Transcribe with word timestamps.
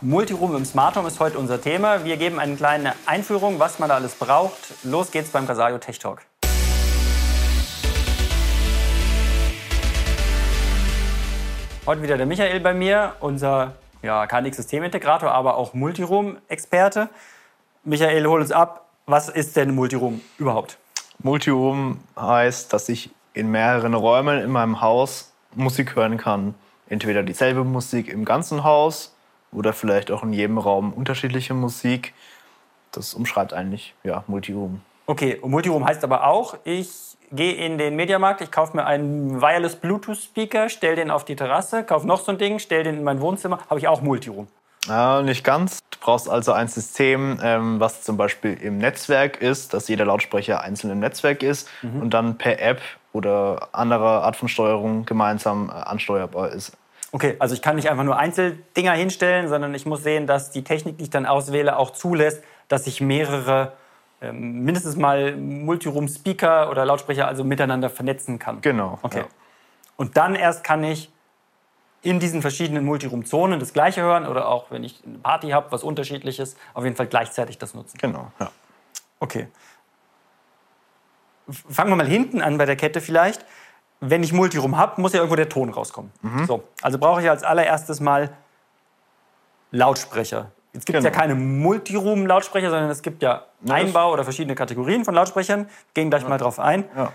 Multiroom 0.00 0.54
im 0.54 0.64
Smart 0.64 0.94
Home 0.94 1.08
ist 1.08 1.18
heute 1.18 1.40
unser 1.40 1.60
Thema. 1.60 2.04
Wir 2.04 2.16
geben 2.16 2.38
eine 2.38 2.54
kleine 2.54 2.94
Einführung, 3.06 3.58
was 3.58 3.80
man 3.80 3.88
da 3.88 3.96
alles 3.96 4.14
braucht. 4.14 4.56
Los 4.84 5.10
geht's 5.10 5.30
beim 5.30 5.44
Casario 5.44 5.76
Tech 5.78 5.98
Talk. 5.98 6.22
Heute 11.84 12.02
wieder 12.02 12.16
der 12.16 12.26
Michael 12.26 12.60
bei 12.60 12.74
mir, 12.74 13.16
unser 13.18 13.72
ja, 14.00 14.24
KNX-Systemintegrator, 14.28 15.32
aber 15.32 15.56
auch 15.56 15.74
Multiroom-Experte. 15.74 17.08
Michael, 17.82 18.24
hol 18.28 18.40
uns 18.40 18.52
ab. 18.52 18.86
Was 19.06 19.28
ist 19.28 19.56
denn 19.56 19.74
Multiroom 19.74 20.20
überhaupt? 20.38 20.78
Multiroom 21.24 21.98
heißt, 22.16 22.72
dass 22.72 22.88
ich 22.88 23.10
in 23.34 23.50
mehreren 23.50 23.94
Räumen 23.94 24.40
in 24.42 24.50
meinem 24.52 24.80
Haus 24.80 25.32
Musik 25.56 25.96
hören 25.96 26.18
kann. 26.18 26.54
Entweder 26.88 27.24
dieselbe 27.24 27.64
Musik 27.64 28.08
im 28.08 28.24
ganzen 28.24 28.62
Haus 28.62 29.12
oder 29.52 29.72
vielleicht 29.72 30.10
auch 30.10 30.22
in 30.22 30.32
jedem 30.32 30.58
Raum 30.58 30.92
unterschiedliche 30.92 31.54
Musik. 31.54 32.14
Das 32.92 33.14
umschreibt 33.14 33.52
eigentlich 33.52 33.94
ja, 34.04 34.24
Multiroom. 34.26 34.80
Okay, 35.06 35.36
und 35.36 35.50
Multiroom 35.50 35.86
heißt 35.86 36.04
aber 36.04 36.26
auch, 36.26 36.56
ich 36.64 37.16
gehe 37.32 37.54
in 37.54 37.78
den 37.78 37.96
Mediamarkt, 37.96 38.40
ich 38.40 38.50
kaufe 38.50 38.76
mir 38.76 38.86
einen 38.86 39.40
Wireless 39.40 39.76
Bluetooth 39.76 40.18
Speaker, 40.18 40.68
stelle 40.68 40.96
den 40.96 41.10
auf 41.10 41.24
die 41.24 41.36
Terrasse, 41.36 41.84
kaufe 41.84 42.06
noch 42.06 42.20
so 42.20 42.32
ein 42.32 42.38
Ding, 42.38 42.58
stelle 42.58 42.84
den 42.84 42.96
in 42.96 43.04
mein 43.04 43.20
Wohnzimmer, 43.20 43.58
habe 43.68 43.80
ich 43.80 43.88
auch 43.88 44.02
Multiroom. 44.02 44.48
Ja, 44.86 45.22
nicht 45.22 45.44
ganz. 45.44 45.80
Du 45.90 45.98
brauchst 46.00 46.28
also 46.28 46.52
ein 46.52 46.68
System, 46.68 47.38
ähm, 47.42 47.80
was 47.80 48.02
zum 48.02 48.16
Beispiel 48.16 48.54
im 48.54 48.78
Netzwerk 48.78 49.42
ist, 49.42 49.74
dass 49.74 49.88
jeder 49.88 50.06
Lautsprecher 50.06 50.62
einzeln 50.62 50.90
im 50.90 51.00
Netzwerk 51.00 51.42
ist 51.42 51.68
mhm. 51.82 52.02
und 52.02 52.14
dann 52.14 52.38
per 52.38 52.60
App 52.60 52.80
oder 53.12 53.68
anderer 53.72 54.22
Art 54.22 54.36
von 54.36 54.48
Steuerung 54.48 55.04
gemeinsam 55.04 55.68
äh, 55.68 55.72
ansteuerbar 55.72 56.50
ist. 56.50 56.72
Okay, 57.10 57.36
also 57.38 57.54
ich 57.54 57.62
kann 57.62 57.76
nicht 57.76 57.90
einfach 57.90 58.04
nur 58.04 58.18
Einzeldinger 58.18 58.92
hinstellen, 58.92 59.48
sondern 59.48 59.74
ich 59.74 59.86
muss 59.86 60.02
sehen, 60.02 60.26
dass 60.26 60.50
die 60.50 60.62
Technik, 60.62 60.98
die 60.98 61.04
ich 61.04 61.10
dann 61.10 61.24
auswähle, 61.24 61.78
auch 61.78 61.90
zulässt, 61.90 62.42
dass 62.68 62.86
ich 62.86 63.00
mehrere 63.00 63.72
ähm, 64.20 64.64
mindestens 64.64 64.96
mal 64.96 65.36
Multiroom-Speaker 65.36 66.70
oder 66.70 66.84
Lautsprecher 66.84 67.26
also 67.26 67.44
miteinander 67.44 67.88
vernetzen 67.88 68.38
kann. 68.38 68.60
Genau. 68.60 68.98
Okay. 69.02 69.20
Ja. 69.20 69.26
Und 69.96 70.16
dann 70.16 70.34
erst 70.34 70.64
kann 70.64 70.84
ich 70.84 71.10
in 72.02 72.20
diesen 72.20 72.42
verschiedenen 72.42 72.84
Multiroom-Zonen 72.84 73.58
das 73.58 73.72
Gleiche 73.72 74.02
hören 74.02 74.26
oder 74.26 74.48
auch, 74.48 74.70
wenn 74.70 74.84
ich 74.84 75.02
eine 75.04 75.18
Party 75.18 75.50
habe, 75.50 75.72
was 75.72 75.82
unterschiedliches, 75.82 76.56
auf 76.74 76.84
jeden 76.84 76.96
Fall 76.96 77.06
gleichzeitig 77.06 77.58
das 77.58 77.74
nutzen. 77.74 77.98
Genau, 77.98 78.30
ja. 78.38 78.50
Okay. 79.20 79.48
Fangen 81.48 81.90
wir 81.90 81.96
mal 81.96 82.06
hinten 82.06 82.42
an 82.42 82.58
bei 82.58 82.66
der 82.66 82.76
Kette 82.76 83.00
vielleicht. 83.00 83.44
Wenn 84.00 84.22
ich 84.22 84.32
Multiroom 84.32 84.76
habe, 84.76 85.00
muss 85.00 85.12
ja 85.12 85.18
irgendwo 85.18 85.36
der 85.36 85.48
Ton 85.48 85.70
rauskommen. 85.70 86.12
Mhm. 86.22 86.46
So, 86.46 86.64
also 86.82 86.98
brauche 86.98 87.20
ich 87.22 87.28
als 87.28 87.42
allererstes 87.42 88.00
mal 88.00 88.30
Lautsprecher. 89.70 90.50
Jetzt 90.72 90.86
gibt 90.86 90.98
es 90.98 91.04
genau. 91.04 91.14
ja 91.14 91.20
keine 91.20 91.34
Multiroom-Lautsprecher, 91.34 92.70
sondern 92.70 92.90
es 92.90 93.02
gibt 93.02 93.22
ja 93.22 93.46
Einbau 93.68 94.12
oder 94.12 94.22
verschiedene 94.22 94.54
Kategorien 94.54 95.04
von 95.04 95.14
Lautsprechern. 95.14 95.68
Gehen 95.94 96.10
gleich 96.10 96.22
ja. 96.22 96.28
mal 96.28 96.38
drauf 96.38 96.60
ein. 96.60 96.84
Ja. 96.96 97.12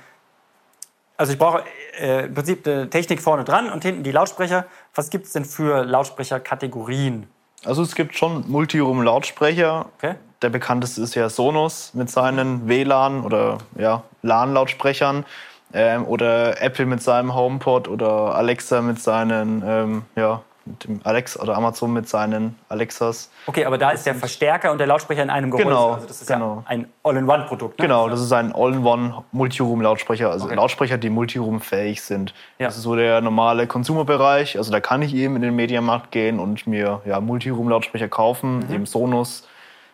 Also 1.15 1.33
ich 1.33 1.39
brauche 1.39 1.63
äh, 1.99 2.25
im 2.25 2.33
Prinzip 2.33 2.67
eine 2.67 2.89
Technik 2.89 3.21
vorne 3.21 3.43
dran 3.43 3.71
und 3.71 3.83
hinten 3.83 4.03
die 4.03 4.11
Lautsprecher. 4.11 4.65
Was 4.95 5.09
gibt 5.09 5.27
es 5.27 5.33
denn 5.33 5.45
für 5.45 5.85
Lautsprecherkategorien? 5.85 7.27
Also 7.63 7.83
es 7.83 7.95
gibt 7.95 8.15
schon 8.15 8.43
Multiroom-Lautsprecher. 8.49 9.85
Okay. 9.97 10.15
Der 10.41 10.49
bekannteste 10.49 11.01
ist 11.01 11.15
ja 11.15 11.29
Sonos 11.29 11.93
mit 11.93 12.09
seinen 12.09 12.67
WLAN 12.67 13.23
oder 13.23 13.59
ja, 13.77 14.03
LAN-Lautsprechern. 14.23 15.25
Ähm, 15.73 16.05
oder 16.05 16.61
Apple 16.61 16.85
mit 16.85 17.01
seinem 17.01 17.33
HomePod 17.33 17.87
oder 17.87 18.35
Alexa 18.35 18.81
mit 18.81 19.01
seinen 19.01 19.63
ähm, 19.65 20.03
ja, 20.15 20.41
mit 20.65 20.83
dem 20.85 21.01
Alex 21.03 21.37
oder 21.37 21.57
Amazon 21.57 21.91
mit 21.91 22.07
seinen 22.07 22.57
Alexas. 22.69 23.29
Okay, 23.47 23.65
aber 23.65 23.77
da 23.77 23.91
ist 23.91 24.05
der 24.05 24.15
Verstärker 24.15 24.71
und 24.71 24.77
der 24.77 24.87
Lautsprecher 24.87 25.21
in 25.21 25.29
einem 25.29 25.51
Gehäuse. 25.51 25.67
Genau, 25.67 25.93
also 25.93 26.07
das 26.07 26.21
ist 26.21 26.27
genau. 26.27 26.57
ja 26.57 26.63
ein 26.67 26.87
All-in-One-Produkt. 27.03 27.79
Ne? 27.79 27.85
Genau, 27.85 28.07
das 28.07 28.21
ist 28.21 28.31
ein 28.31 28.53
All-in-One 28.53 29.23
Multiroom-Lautsprecher, 29.31 30.29
also 30.29 30.45
okay. 30.45 30.55
Lautsprecher, 30.55 30.97
die 30.97 31.09
Multiroom-fähig 31.09 32.01
sind. 32.01 32.33
Ja. 32.59 32.67
Das 32.67 32.77
ist 32.77 32.83
so 32.83 32.95
der 32.95 33.19
normale 33.21 33.67
Consumer-Bereich. 33.67 34.57
Also 34.57 34.71
da 34.71 34.79
kann 34.79 35.01
ich 35.01 35.13
eben 35.13 35.35
in 35.35 35.41
den 35.41 35.55
Mediamarkt 35.55 36.11
gehen 36.11 36.39
und 36.39 36.65
mir 36.65 37.01
ja, 37.05 37.19
Multiroom-Lautsprecher 37.19 38.07
kaufen. 38.07 38.59
Mhm. 38.59 38.73
Eben 38.73 38.85
Sonos 38.85 39.47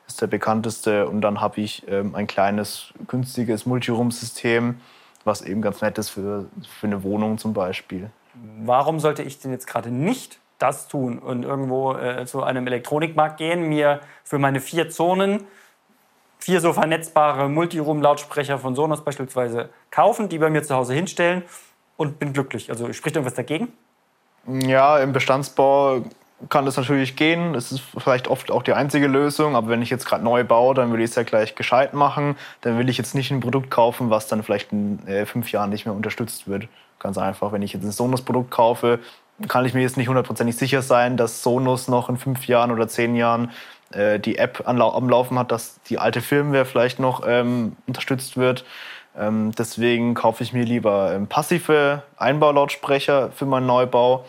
ist 0.08 0.22
der 0.22 0.28
bekannteste 0.28 1.08
und 1.08 1.22
dann 1.22 1.42
habe 1.42 1.62
ich 1.62 1.88
ähm, 1.88 2.16
ein 2.16 2.28
kleines 2.28 2.94
günstiges 3.08 3.66
Multiroom-System, 3.66 4.80
was 5.30 5.42
eben 5.42 5.62
ganz 5.62 5.82
nett 5.82 5.98
ist 5.98 6.10
für, 6.10 6.48
für 6.80 6.88
eine 6.88 7.04
Wohnung 7.04 7.38
zum 7.38 7.54
Beispiel. 7.54 8.10
Warum 8.66 9.00
sollte 9.00 9.24
ich 9.24 9.40
denn 9.40 9.52
jetzt 9.52 9.68
gerade 9.68 9.90
nicht 9.90 10.40
das 10.58 10.88
tun 10.88 11.20
und 11.20 11.44
irgendwo 11.44 11.94
äh, 11.94 12.26
zu 12.26 12.44
einem 12.44 12.68
Elektronikmarkt 12.68 13.38
gehen, 13.38 13.70
mir 13.70 14.02
für 14.24 14.40
meine 14.40 14.60
vier 14.60 14.90
Zonen 14.90 15.46
vier 16.40 16.62
so 16.62 16.74
vernetzbare 16.74 17.50
Multiroom-Lautsprecher 17.50 18.58
von 18.58 18.76
Sonos 18.76 19.04
beispielsweise 19.04 19.70
kaufen, 19.92 20.30
die 20.30 20.38
bei 20.38 20.50
mir 20.50 20.64
zu 20.64 20.76
Hause 20.76 20.94
hinstellen 20.94 21.44
und 21.98 22.18
bin 22.18 22.34
glücklich. 22.34 22.70
Also 22.70 22.92
spricht 22.94 23.16
irgendwas 23.16 23.36
dagegen? 23.36 23.74
Ja, 24.48 25.00
im 25.00 25.12
Bestandsbau 25.12 26.04
kann 26.48 26.66
das 26.66 26.78
natürlich 26.78 27.16
gehen. 27.16 27.54
Es 27.56 27.72
ist 27.72 27.82
vielleicht 27.98 28.28
oft 28.28 28.52
auch 28.52 28.64
die 28.64 28.74
einzige 28.74 29.08
Lösung, 29.08 29.56
aber 29.56 29.70
wenn 29.70 29.82
ich 29.82 29.90
jetzt 29.90 30.06
gerade 30.06 30.24
neu 30.24 30.44
baue, 30.44 30.74
dann 30.74 30.94
will 30.94 31.02
ich 31.02 31.10
es 31.10 31.16
ja 31.16 31.24
gleich 31.24 31.56
gescheit 31.56 31.94
machen. 31.94 32.38
Dann 32.62 32.78
will 32.78 32.88
ich 32.88 32.98
jetzt 32.98 33.16
nicht 33.16 33.32
ein 33.32 33.42
Produkt 33.42 33.70
kaufen, 33.70 34.10
was 34.10 34.28
dann 34.28 34.44
vielleicht 34.44 34.72
in 34.72 35.06
äh, 35.08 35.26
fünf 35.26 35.52
Jahren 35.52 35.70
nicht 35.70 35.86
mehr 35.86 35.96
unterstützt 35.96 36.48
wird. 36.48 36.68
Ganz 37.00 37.18
einfach, 37.18 37.52
wenn 37.52 37.62
ich 37.62 37.74
jetzt 37.74 37.84
ein 37.84 37.92
Sonos-Produkt 37.92 38.52
kaufe, 38.52 39.00
kann 39.48 39.66
ich 39.66 39.74
mir 39.74 39.82
jetzt 39.82 39.98
nicht 39.98 40.08
hundertprozentig 40.08 40.56
sicher 40.56 40.82
sein, 40.82 41.18
dass 41.18 41.44
Sonos 41.44 41.88
noch 41.88 42.10
in 42.10 42.18
fünf 42.18 42.48
Jahren 42.48 42.72
oder 42.72 42.88
zehn 42.88 43.16
Jahren 43.16 43.52
äh, 43.92 44.20
die 44.20 44.38
App 44.38 44.64
am 44.66 44.78
Laufen 44.78 45.40
hat, 45.40 45.52
dass 45.52 45.82
die 45.84 45.98
alte 45.98 46.22
Firmware 46.22 46.66
vielleicht 46.66 47.00
noch 47.00 47.24
ähm, 47.26 47.76
unterstützt 47.88 48.38
wird. 48.38 48.66
Ähm, 49.18 49.52
deswegen 49.58 50.14
kaufe 50.14 50.44
ich 50.44 50.54
mir 50.54 50.64
lieber 50.64 51.14
ähm, 51.14 51.28
passive 51.28 52.04
Einbaulautsprecher 52.18 53.32
für 53.32 53.46
meinen 53.46 53.66
Neubau. 53.66 54.26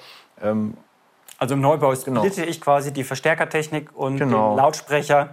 Also 1.40 1.54
im 1.54 1.62
Neubau 1.62 1.92
genau. 2.04 2.20
splitte 2.20 2.42
genau. 2.42 2.50
ich 2.50 2.60
quasi 2.60 2.92
die 2.92 3.02
Verstärkertechnik 3.02 3.96
und 3.96 4.18
genau. 4.18 4.50
den 4.50 4.58
Lautsprecher 4.58 5.30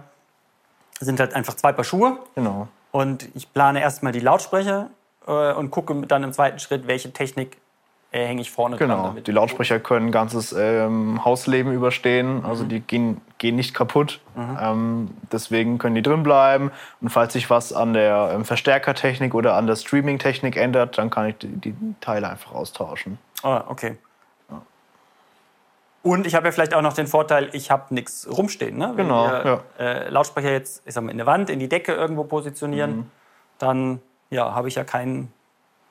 sind 0.98 1.20
halt 1.20 1.34
einfach 1.34 1.54
zwei 1.54 1.70
Paar 1.72 1.84
Schuhe. 1.84 2.18
Genau. 2.34 2.66
Und 2.90 3.28
ich 3.34 3.52
plane 3.52 3.80
erstmal 3.82 4.12
die 4.12 4.20
Lautsprecher 4.20 4.88
äh, 5.26 5.52
und 5.52 5.70
gucke 5.70 5.94
dann 6.06 6.24
im 6.24 6.32
zweiten 6.32 6.58
Schritt, 6.58 6.86
welche 6.86 7.12
Technik 7.12 7.58
äh, 8.10 8.24
hänge 8.24 8.40
ich 8.40 8.50
vorne 8.50 8.78
genau. 8.78 8.94
dran. 8.94 9.10
Genau, 9.10 9.20
die 9.20 9.32
Lautsprecher 9.32 9.80
können 9.80 10.06
ein 10.06 10.12
ganzes 10.12 10.52
ähm, 10.52 11.22
Hausleben 11.26 11.74
überstehen, 11.74 12.42
also 12.42 12.64
mhm. 12.64 12.68
die 12.70 12.80
gehen, 12.80 13.20
gehen 13.36 13.56
nicht 13.56 13.74
kaputt. 13.74 14.20
Mhm. 14.34 14.58
Ähm, 14.58 15.10
deswegen 15.30 15.76
können 15.76 15.94
die 15.94 16.02
drin 16.02 16.22
bleiben. 16.22 16.70
Und 17.02 17.10
falls 17.10 17.34
sich 17.34 17.50
was 17.50 17.74
an 17.74 17.92
der 17.92 18.30
ähm, 18.32 18.46
Verstärkertechnik 18.46 19.34
oder 19.34 19.56
an 19.56 19.66
der 19.66 19.76
Streaming-Technik 19.76 20.56
ändert, 20.56 20.96
dann 20.96 21.10
kann 21.10 21.26
ich 21.26 21.36
die, 21.36 21.48
die 21.48 21.74
Teile 22.00 22.30
einfach 22.30 22.52
austauschen. 22.52 23.18
Ah, 23.42 23.64
okay. 23.68 23.98
Und 26.02 26.26
ich 26.26 26.34
habe 26.34 26.46
ja 26.46 26.52
vielleicht 26.52 26.74
auch 26.74 26.82
noch 26.82 26.92
den 26.92 27.06
Vorteil, 27.06 27.50
ich 27.52 27.70
habe 27.70 27.92
nichts 27.92 28.28
rumstehen. 28.30 28.78
Ne? 28.78 28.92
Wenn 28.94 29.08
genau. 29.08 29.26
wir 29.26 29.62
ja. 29.78 29.84
äh, 29.84 30.08
Lautsprecher 30.08 30.52
jetzt 30.52 30.82
ich 30.86 30.94
sag 30.94 31.02
mal, 31.04 31.10
in 31.10 31.18
der 31.18 31.26
Wand, 31.26 31.50
in 31.50 31.58
die 31.58 31.68
Decke 31.68 31.92
irgendwo 31.92 32.24
positionieren, 32.24 32.96
mhm. 32.96 33.10
dann 33.58 34.00
ja, 34.30 34.54
habe 34.54 34.68
ich 34.68 34.76
ja 34.76 34.84
keinen 34.84 35.32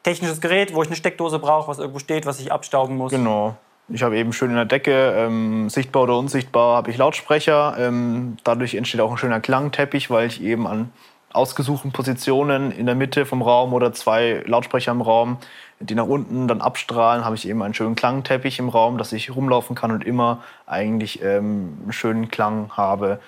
technisches 0.03 0.39
Gerät, 0.39 0.73
wo 0.73 0.81
ich 0.81 0.87
eine 0.87 0.95
Steckdose 0.95 1.39
brauche, 1.39 1.67
was 1.67 1.79
irgendwo 1.79 1.99
steht, 1.99 2.25
was 2.25 2.39
ich 2.39 2.51
abstauben 2.51 2.95
muss. 2.95 3.11
Genau. 3.11 3.57
Ich 3.89 4.03
habe 4.03 4.17
eben 4.17 4.33
schön 4.33 4.49
in 4.49 4.55
der 4.55 4.65
Decke, 4.65 5.13
ähm, 5.15 5.69
sichtbar 5.69 6.03
oder 6.03 6.17
unsichtbar, 6.17 6.77
habe 6.77 6.91
ich 6.91 6.97
Lautsprecher. 6.97 7.75
Ähm, 7.79 8.37
dadurch 8.43 8.75
entsteht 8.75 8.99
auch 9.01 9.11
ein 9.11 9.17
schöner 9.17 9.39
Klangteppich, 9.39 10.09
weil 10.09 10.27
ich 10.27 10.41
eben 10.41 10.67
an 10.67 10.91
ausgesuchten 11.37 11.91
Positionen 11.91 12.71
in 12.71 12.85
der 12.85 12.95
Mitte 12.95 13.25
vom 13.25 13.41
Raum 13.41 13.73
oder 13.73 13.93
zwei 13.93 14.43
Lautsprecher 14.45 14.91
im 14.91 15.01
Raum, 15.01 15.37
die 15.79 15.95
nach 15.95 16.07
unten 16.07 16.47
dann 16.47 16.61
abstrahlen, 16.61 17.23
habe 17.23 17.35
ich 17.35 17.47
eben 17.47 17.61
einen 17.61 17.73
schönen 17.73 17.95
Klangteppich 17.95 18.59
im 18.59 18.69
Raum, 18.69 18.97
dass 18.97 19.13
ich 19.13 19.35
rumlaufen 19.35 19.75
kann 19.75 19.91
und 19.91 20.03
immer 20.03 20.43
eigentlich 20.65 21.21
ähm, 21.21 21.77
einen 21.83 21.93
schönen 21.93 22.29
Klang 22.29 22.71
habe. 22.75 23.19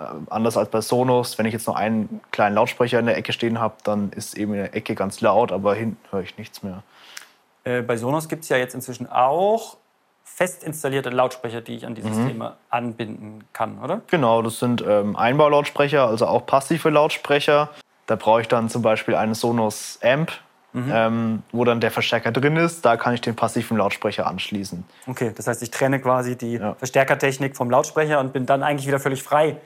Äh, 0.00 0.04
anders 0.30 0.56
als 0.56 0.70
bei 0.70 0.80
Sonos, 0.80 1.38
wenn 1.38 1.46
ich 1.46 1.52
jetzt 1.52 1.66
noch 1.66 1.76
einen 1.76 2.20
kleinen 2.30 2.54
Lautsprecher 2.54 2.98
in 2.98 3.06
der 3.06 3.16
Ecke 3.16 3.32
stehen 3.32 3.60
habe, 3.60 3.74
dann 3.84 4.10
ist 4.10 4.36
eben 4.36 4.54
in 4.54 4.60
der 4.60 4.74
Ecke 4.74 4.94
ganz 4.94 5.20
laut, 5.20 5.52
aber 5.52 5.74
hinten 5.74 5.98
höre 6.10 6.22
ich 6.22 6.38
nichts 6.38 6.62
mehr. 6.62 6.82
Äh, 7.64 7.82
bei 7.82 7.96
Sonos 7.96 8.28
gibt 8.28 8.44
es 8.44 8.48
ja 8.48 8.56
jetzt 8.56 8.74
inzwischen 8.74 9.10
auch 9.10 9.76
fest 10.34 10.64
installierte 10.64 11.10
Lautsprecher, 11.10 11.60
die 11.60 11.76
ich 11.76 11.86
an 11.86 11.94
die 11.94 12.02
Systeme 12.02 12.50
mhm. 12.50 12.54
anbinden 12.70 13.44
kann, 13.52 13.78
oder? 13.78 14.00
Genau, 14.08 14.42
das 14.42 14.58
sind 14.58 14.82
ähm, 14.86 15.14
Einbaulautsprecher, 15.14 16.06
also 16.06 16.26
auch 16.26 16.46
passive 16.46 16.88
Lautsprecher. 16.88 17.68
Da 18.06 18.16
brauche 18.16 18.40
ich 18.40 18.48
dann 18.48 18.68
zum 18.68 18.82
Beispiel 18.82 19.14
einen 19.14 19.34
Sonos 19.34 19.98
Amp, 20.02 20.32
mhm. 20.72 20.90
ähm, 20.92 21.42
wo 21.52 21.64
dann 21.64 21.80
der 21.80 21.90
Verstärker 21.90 22.32
drin 22.32 22.56
ist. 22.56 22.84
Da 22.84 22.96
kann 22.96 23.14
ich 23.14 23.20
den 23.20 23.36
passiven 23.36 23.76
Lautsprecher 23.76 24.26
anschließen. 24.26 24.84
Okay, 25.06 25.32
das 25.36 25.46
heißt, 25.46 25.62
ich 25.62 25.70
trenne 25.70 26.00
quasi 26.00 26.36
die 26.36 26.54
ja. 26.54 26.74
Verstärkertechnik 26.74 27.56
vom 27.56 27.70
Lautsprecher 27.70 28.18
und 28.18 28.32
bin 28.32 28.46
dann 28.46 28.62
eigentlich 28.62 28.86
wieder 28.86 29.00
völlig 29.00 29.22
frei 29.22 29.58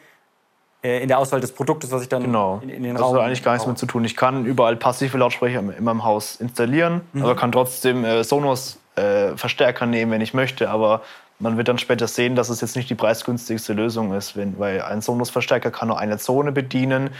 äh, 0.82 1.00
in 1.00 1.08
der 1.08 1.18
Auswahl 1.18 1.40
des 1.40 1.52
Produktes, 1.52 1.92
was 1.92 2.02
ich 2.02 2.08
dann 2.08 2.24
genau. 2.24 2.60
in, 2.62 2.70
in 2.70 2.82
den 2.82 2.96
Raum... 2.96 3.12
Das 3.12 3.20
hat 3.20 3.26
eigentlich 3.26 3.44
gar 3.44 3.52
nichts 3.52 3.66
mehr 3.66 3.76
zu 3.76 3.86
tun. 3.86 4.04
Ich 4.04 4.16
kann 4.16 4.44
überall 4.44 4.74
passive 4.76 5.16
Lautsprecher 5.16 5.60
in 5.60 5.84
meinem 5.84 6.04
Haus 6.04 6.36
installieren, 6.36 7.02
mhm. 7.12 7.22
aber 7.22 7.36
kann 7.36 7.52
trotzdem 7.52 8.04
äh, 8.04 8.24
Sonos 8.24 8.80
äh, 8.96 9.36
Verstärker 9.36 9.86
nehmen, 9.86 10.12
wenn 10.12 10.20
ich 10.20 10.34
möchte. 10.34 10.70
Aber 10.70 11.02
Man 11.38 11.58
wird 11.58 11.68
dann 11.68 11.78
später 11.78 12.08
sehen, 12.08 12.34
dass 12.34 12.48
es 12.48 12.62
jetzt 12.62 12.76
nicht 12.76 12.88
die 12.88 12.94
preisgünstigste 12.94 13.74
Lösung 13.74 14.14
ist, 14.14 14.36
wenn, 14.36 14.58
weil 14.58 14.80
ein 14.80 15.02
Sonos-Verstärker 15.02 15.70
kann 15.70 15.88
nur 15.88 15.98
eine 15.98 16.16
Zone 16.18 16.50
bedienen 16.50 17.10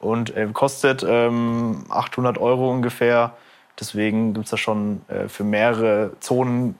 und 0.00 0.34
äh, 0.34 0.48
kostet 0.52 1.04
ähm, 1.06 1.84
800 1.90 2.38
Euro 2.38 2.70
ungefähr. 2.70 3.34
Deswegen 3.78 4.32
gibt 4.34 4.46
es 4.46 4.50
da 4.50 4.56
schon 4.56 5.02
äh, 5.08 5.28
für 5.28 5.44
mehrere 5.44 6.12
Zonen 6.20 6.78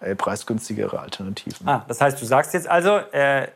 äh, 0.00 0.14
preisgünstigere 0.14 1.00
Alternativen. 1.00 1.68
Ah, 1.68 1.84
das 1.88 2.00
heißt, 2.00 2.20
du 2.20 2.26
sagst 2.26 2.54
jetzt 2.54 2.68
also, 2.68 2.98
äh, 3.12 3.48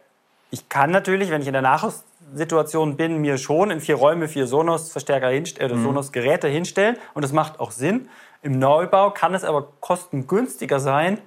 ich 0.50 0.68
kann 0.68 0.90
natürlich, 0.90 1.30
wenn 1.30 1.42
ich 1.42 1.46
in 1.46 1.52
der 1.52 1.62
Nachrüstsituation 1.62 2.96
bin, 2.96 3.18
mir 3.18 3.38
schon 3.38 3.70
in 3.70 3.80
vier 3.80 3.96
Räume 3.96 4.28
vier 4.28 4.46
Sonos-Verstärker 4.46 5.28
hinstellen, 5.28 5.72
äh, 5.72 5.74
mhm. 5.74 5.84
Sonos-Geräte 5.84 6.48
hinstellen 6.48 6.96
und 7.14 7.22
das 7.22 7.32
macht 7.32 7.60
auch 7.60 7.70
Sinn. 7.70 8.08
Im 8.43 8.59
Neubau 8.59 9.11
kann 9.11 9.35
es 9.35 9.44
aber 9.44 9.69
kostengünstiger 9.81 10.81
sein, 10.81 11.21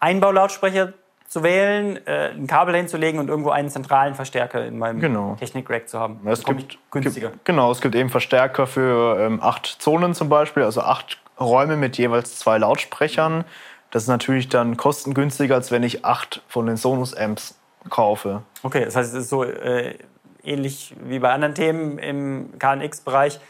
Einbaulautsprecher 0.00 0.94
zu 1.28 1.42
wählen, 1.42 1.98
äh, 2.06 2.30
ein 2.30 2.46
Kabel 2.46 2.76
hinzulegen 2.76 3.18
und 3.18 3.28
irgendwo 3.28 3.50
einen 3.50 3.70
zentralen 3.70 4.14
Verstärker 4.14 4.66
in 4.66 4.78
meinem 4.78 5.00
genau. 5.00 5.36
Technik-Rack 5.36 5.88
zu 5.88 5.98
haben. 5.98 6.20
Es 6.26 6.44
gibt, 6.44 6.78
günstiger. 6.90 7.30
Gibt, 7.30 7.44
genau, 7.46 7.70
es 7.70 7.80
gibt 7.80 7.94
eben 7.94 8.10
Verstärker 8.10 8.66
für 8.66 9.18
ähm, 9.18 9.40
acht 9.40 9.66
Zonen 9.66 10.14
zum 10.14 10.28
Beispiel, 10.28 10.62
also 10.62 10.82
acht 10.82 11.18
Räume 11.40 11.76
mit 11.76 11.96
jeweils 11.96 12.38
zwei 12.38 12.58
Lautsprechern. 12.58 13.44
Das 13.90 14.02
ist 14.02 14.08
natürlich 14.08 14.48
dann 14.48 14.76
kostengünstiger, 14.76 15.54
als 15.54 15.70
wenn 15.70 15.82
ich 15.82 16.04
acht 16.04 16.42
von 16.48 16.66
den 16.66 16.76
Sonos-Amps 16.76 17.58
kaufe. 17.88 18.42
Okay, 18.62 18.84
das 18.84 18.96
heißt, 18.96 19.14
es 19.14 19.24
ist 19.24 19.28
so 19.30 19.44
äh, 19.44 19.94
ähnlich 20.42 20.94
wie 21.02 21.18
bei 21.18 21.32
anderen 21.32 21.54
Themen 21.54 21.98
im 21.98 22.58
KNX-Bereich. 22.58 23.40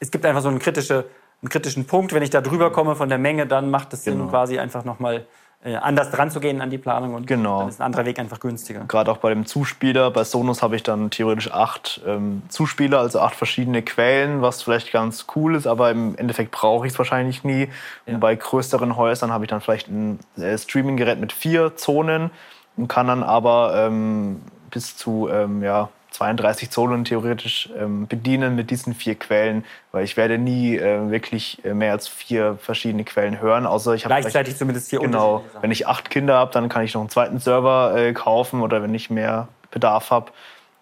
Es 0.00 0.10
gibt 0.10 0.26
einfach 0.26 0.42
so 0.42 0.48
einen, 0.48 0.58
kritische, 0.58 1.06
einen 1.44 1.50
kritischen 1.50 1.86
Punkt. 1.86 2.12
Wenn 2.14 2.22
ich 2.22 2.30
da 2.30 2.40
drüber 2.40 2.72
komme 2.72 2.96
von 2.96 3.08
der 3.08 3.18
Menge, 3.18 3.46
dann 3.46 3.70
macht 3.70 3.92
es 3.92 4.04
Sinn, 4.04 4.18
genau. 4.18 4.30
quasi 4.30 4.58
einfach 4.58 4.84
nochmal 4.84 5.26
äh, 5.62 5.76
anders 5.76 6.10
dran 6.10 6.30
zu 6.30 6.40
gehen 6.40 6.60
an 6.62 6.70
die 6.70 6.78
Planung 6.78 7.14
und 7.14 7.26
genau. 7.26 7.60
dann 7.60 7.68
ist 7.68 7.80
ein 7.80 7.84
anderer 7.84 8.06
Weg 8.06 8.18
einfach 8.18 8.40
günstiger. 8.40 8.84
Gerade 8.88 9.10
auch 9.10 9.18
bei 9.18 9.28
dem 9.28 9.44
Zuspieler, 9.44 10.10
bei 10.10 10.24
Sonos 10.24 10.62
habe 10.62 10.76
ich 10.76 10.82
dann 10.82 11.10
theoretisch 11.10 11.50
acht 11.50 12.00
ähm, 12.06 12.42
Zuspieler, 12.48 12.98
also 12.98 13.20
acht 13.20 13.34
verschiedene 13.34 13.82
Quellen, 13.82 14.40
was 14.40 14.62
vielleicht 14.62 14.90
ganz 14.90 15.26
cool 15.36 15.54
ist, 15.54 15.66
aber 15.66 15.90
im 15.90 16.16
Endeffekt 16.16 16.50
brauche 16.50 16.86
ich 16.86 16.92
es 16.94 16.98
wahrscheinlich 16.98 17.44
nie. 17.44 17.68
Ja. 18.06 18.14
Und 18.14 18.20
bei 18.20 18.34
größeren 18.34 18.96
Häusern 18.96 19.30
habe 19.30 19.44
ich 19.44 19.50
dann 19.50 19.60
vielleicht 19.60 19.88
ein 19.88 20.18
äh, 20.38 20.56
Streaming-Gerät 20.56 21.20
mit 21.20 21.32
vier 21.32 21.76
Zonen 21.76 22.30
und 22.76 22.88
kann 22.88 23.06
dann 23.06 23.22
aber 23.22 23.74
ähm, 23.76 24.42
bis 24.70 24.96
zu 24.96 25.28
ähm, 25.30 25.62
ja, 25.62 25.90
32 26.14 26.70
Zonen 26.70 27.04
theoretisch 27.04 27.68
ähm, 27.76 28.06
bedienen 28.06 28.54
mit 28.54 28.70
diesen 28.70 28.94
vier 28.94 29.16
Quellen, 29.16 29.64
weil 29.90 30.04
ich 30.04 30.16
werde 30.16 30.38
nie 30.38 30.76
äh, 30.76 31.10
wirklich 31.10 31.64
äh, 31.64 31.74
mehr 31.74 31.90
als 31.90 32.06
vier 32.06 32.56
verschiedene 32.60 33.02
Quellen 33.02 33.40
hören, 33.40 33.66
außer 33.66 33.94
ich 33.94 34.04
habe 34.04 34.20
gleichzeitig 34.20 34.56
zumindest 34.56 34.90
vier 34.90 35.00
genau. 35.00 35.44
Wenn 35.60 35.72
ich 35.72 35.88
acht 35.88 36.10
Kinder 36.10 36.36
habe, 36.36 36.52
dann 36.52 36.68
kann 36.68 36.84
ich 36.84 36.94
noch 36.94 37.00
einen 37.00 37.10
zweiten 37.10 37.40
Server 37.40 37.96
äh, 37.96 38.12
kaufen 38.12 38.62
oder 38.62 38.80
wenn 38.80 38.94
ich 38.94 39.10
mehr 39.10 39.48
Bedarf 39.72 40.12
habe. 40.12 40.30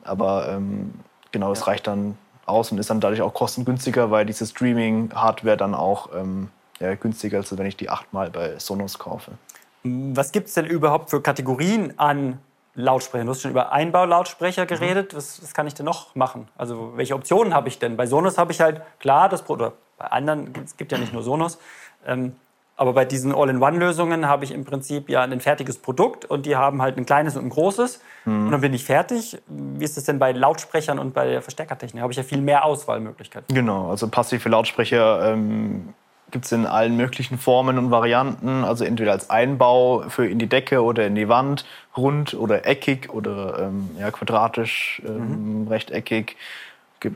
Aber 0.04 0.50
ähm, 0.50 0.92
genau, 1.30 1.48
das 1.48 1.60
ja. 1.60 1.66
reicht 1.66 1.86
dann 1.86 2.18
aus 2.44 2.70
und 2.70 2.76
ist 2.76 2.90
dann 2.90 3.00
dadurch 3.00 3.22
auch 3.22 3.32
kostengünstiger, 3.32 4.10
weil 4.10 4.26
diese 4.26 4.46
Streaming-Hardware 4.46 5.56
dann 5.56 5.74
auch 5.74 6.10
ähm, 6.14 6.50
ja, 6.78 6.94
günstiger 6.94 7.38
ist, 7.38 7.50
als 7.50 7.58
wenn 7.58 7.66
ich 7.66 7.78
die 7.78 7.88
achtmal 7.88 8.28
bei 8.28 8.58
Sonos 8.58 8.98
kaufe. 8.98 9.32
Was 9.82 10.30
gibt 10.30 10.48
es 10.48 10.54
denn 10.54 10.66
überhaupt 10.66 11.08
für 11.08 11.22
Kategorien 11.22 11.98
an 11.98 12.38
Lautsprecher. 12.74 13.24
Du 13.24 13.30
hast 13.30 13.42
schon 13.42 13.50
über 13.50 13.72
Einbaulautsprecher 13.72 14.66
geredet. 14.66 15.12
Mhm. 15.12 15.16
Was, 15.18 15.42
was, 15.42 15.54
kann 15.54 15.66
ich 15.66 15.74
denn 15.74 15.86
noch 15.86 16.14
machen? 16.14 16.48
Also 16.56 16.92
welche 16.96 17.14
Optionen 17.14 17.54
habe 17.54 17.68
ich 17.68 17.78
denn? 17.78 17.96
Bei 17.96 18.06
Sonos 18.06 18.38
habe 18.38 18.52
ich 18.52 18.60
halt 18.60 18.82
klar 18.98 19.28
das 19.28 19.48
oder 19.48 19.74
bei 19.98 20.06
anderen 20.06 20.52
es 20.64 20.76
gibt 20.76 20.92
ja 20.92 20.98
nicht 20.98 21.12
nur 21.12 21.22
Sonos. 21.22 21.58
Ähm, 22.06 22.34
aber 22.76 22.94
bei 22.94 23.04
diesen 23.04 23.34
All-in-One-Lösungen 23.34 24.26
habe 24.26 24.44
ich 24.44 24.50
im 24.50 24.64
Prinzip 24.64 25.08
ja 25.08 25.22
ein 25.22 25.40
fertiges 25.40 25.78
Produkt 25.78 26.24
und 26.24 26.46
die 26.46 26.56
haben 26.56 26.80
halt 26.80 26.96
ein 26.96 27.04
kleines 27.04 27.36
und 27.36 27.44
ein 27.44 27.50
großes. 27.50 28.00
Mhm. 28.24 28.46
Und 28.46 28.50
dann 28.50 28.60
bin 28.62 28.74
ich 28.74 28.84
fertig. 28.84 29.38
Wie 29.46 29.84
ist 29.84 29.96
das 29.96 30.04
denn 30.04 30.18
bei 30.18 30.32
Lautsprechern 30.32 30.98
und 30.98 31.12
bei 31.12 31.28
der 31.28 31.42
Verstärkertechnik? 31.42 32.00
Da 32.00 32.02
habe 32.02 32.12
ich 32.12 32.16
ja 32.16 32.24
viel 32.24 32.40
mehr 32.40 32.64
Auswahlmöglichkeiten. 32.64 33.54
Genau, 33.54 33.90
also 33.90 34.08
passive 34.08 34.48
Lautsprecher 34.48 35.32
ähm, 35.32 35.94
gibt 36.32 36.46
es 36.46 36.52
in 36.52 36.66
allen 36.66 36.96
möglichen 36.96 37.38
Formen 37.38 37.78
und 37.78 37.90
Varianten. 37.90 38.64
Also 38.64 38.84
entweder 38.84 39.12
als 39.12 39.30
Einbau 39.30 40.04
für 40.08 40.26
in 40.26 40.38
die 40.38 40.48
Decke 40.48 40.82
oder 40.82 41.06
in 41.06 41.14
die 41.14 41.28
Wand, 41.28 41.64
rund 41.96 42.34
oder 42.34 42.66
eckig 42.66 43.10
oder 43.12 43.58
ähm, 43.60 43.90
ja, 43.98 44.10
quadratisch, 44.10 45.00
ähm, 45.06 45.62
mhm. 45.62 45.68
rechteckig. 45.68 46.36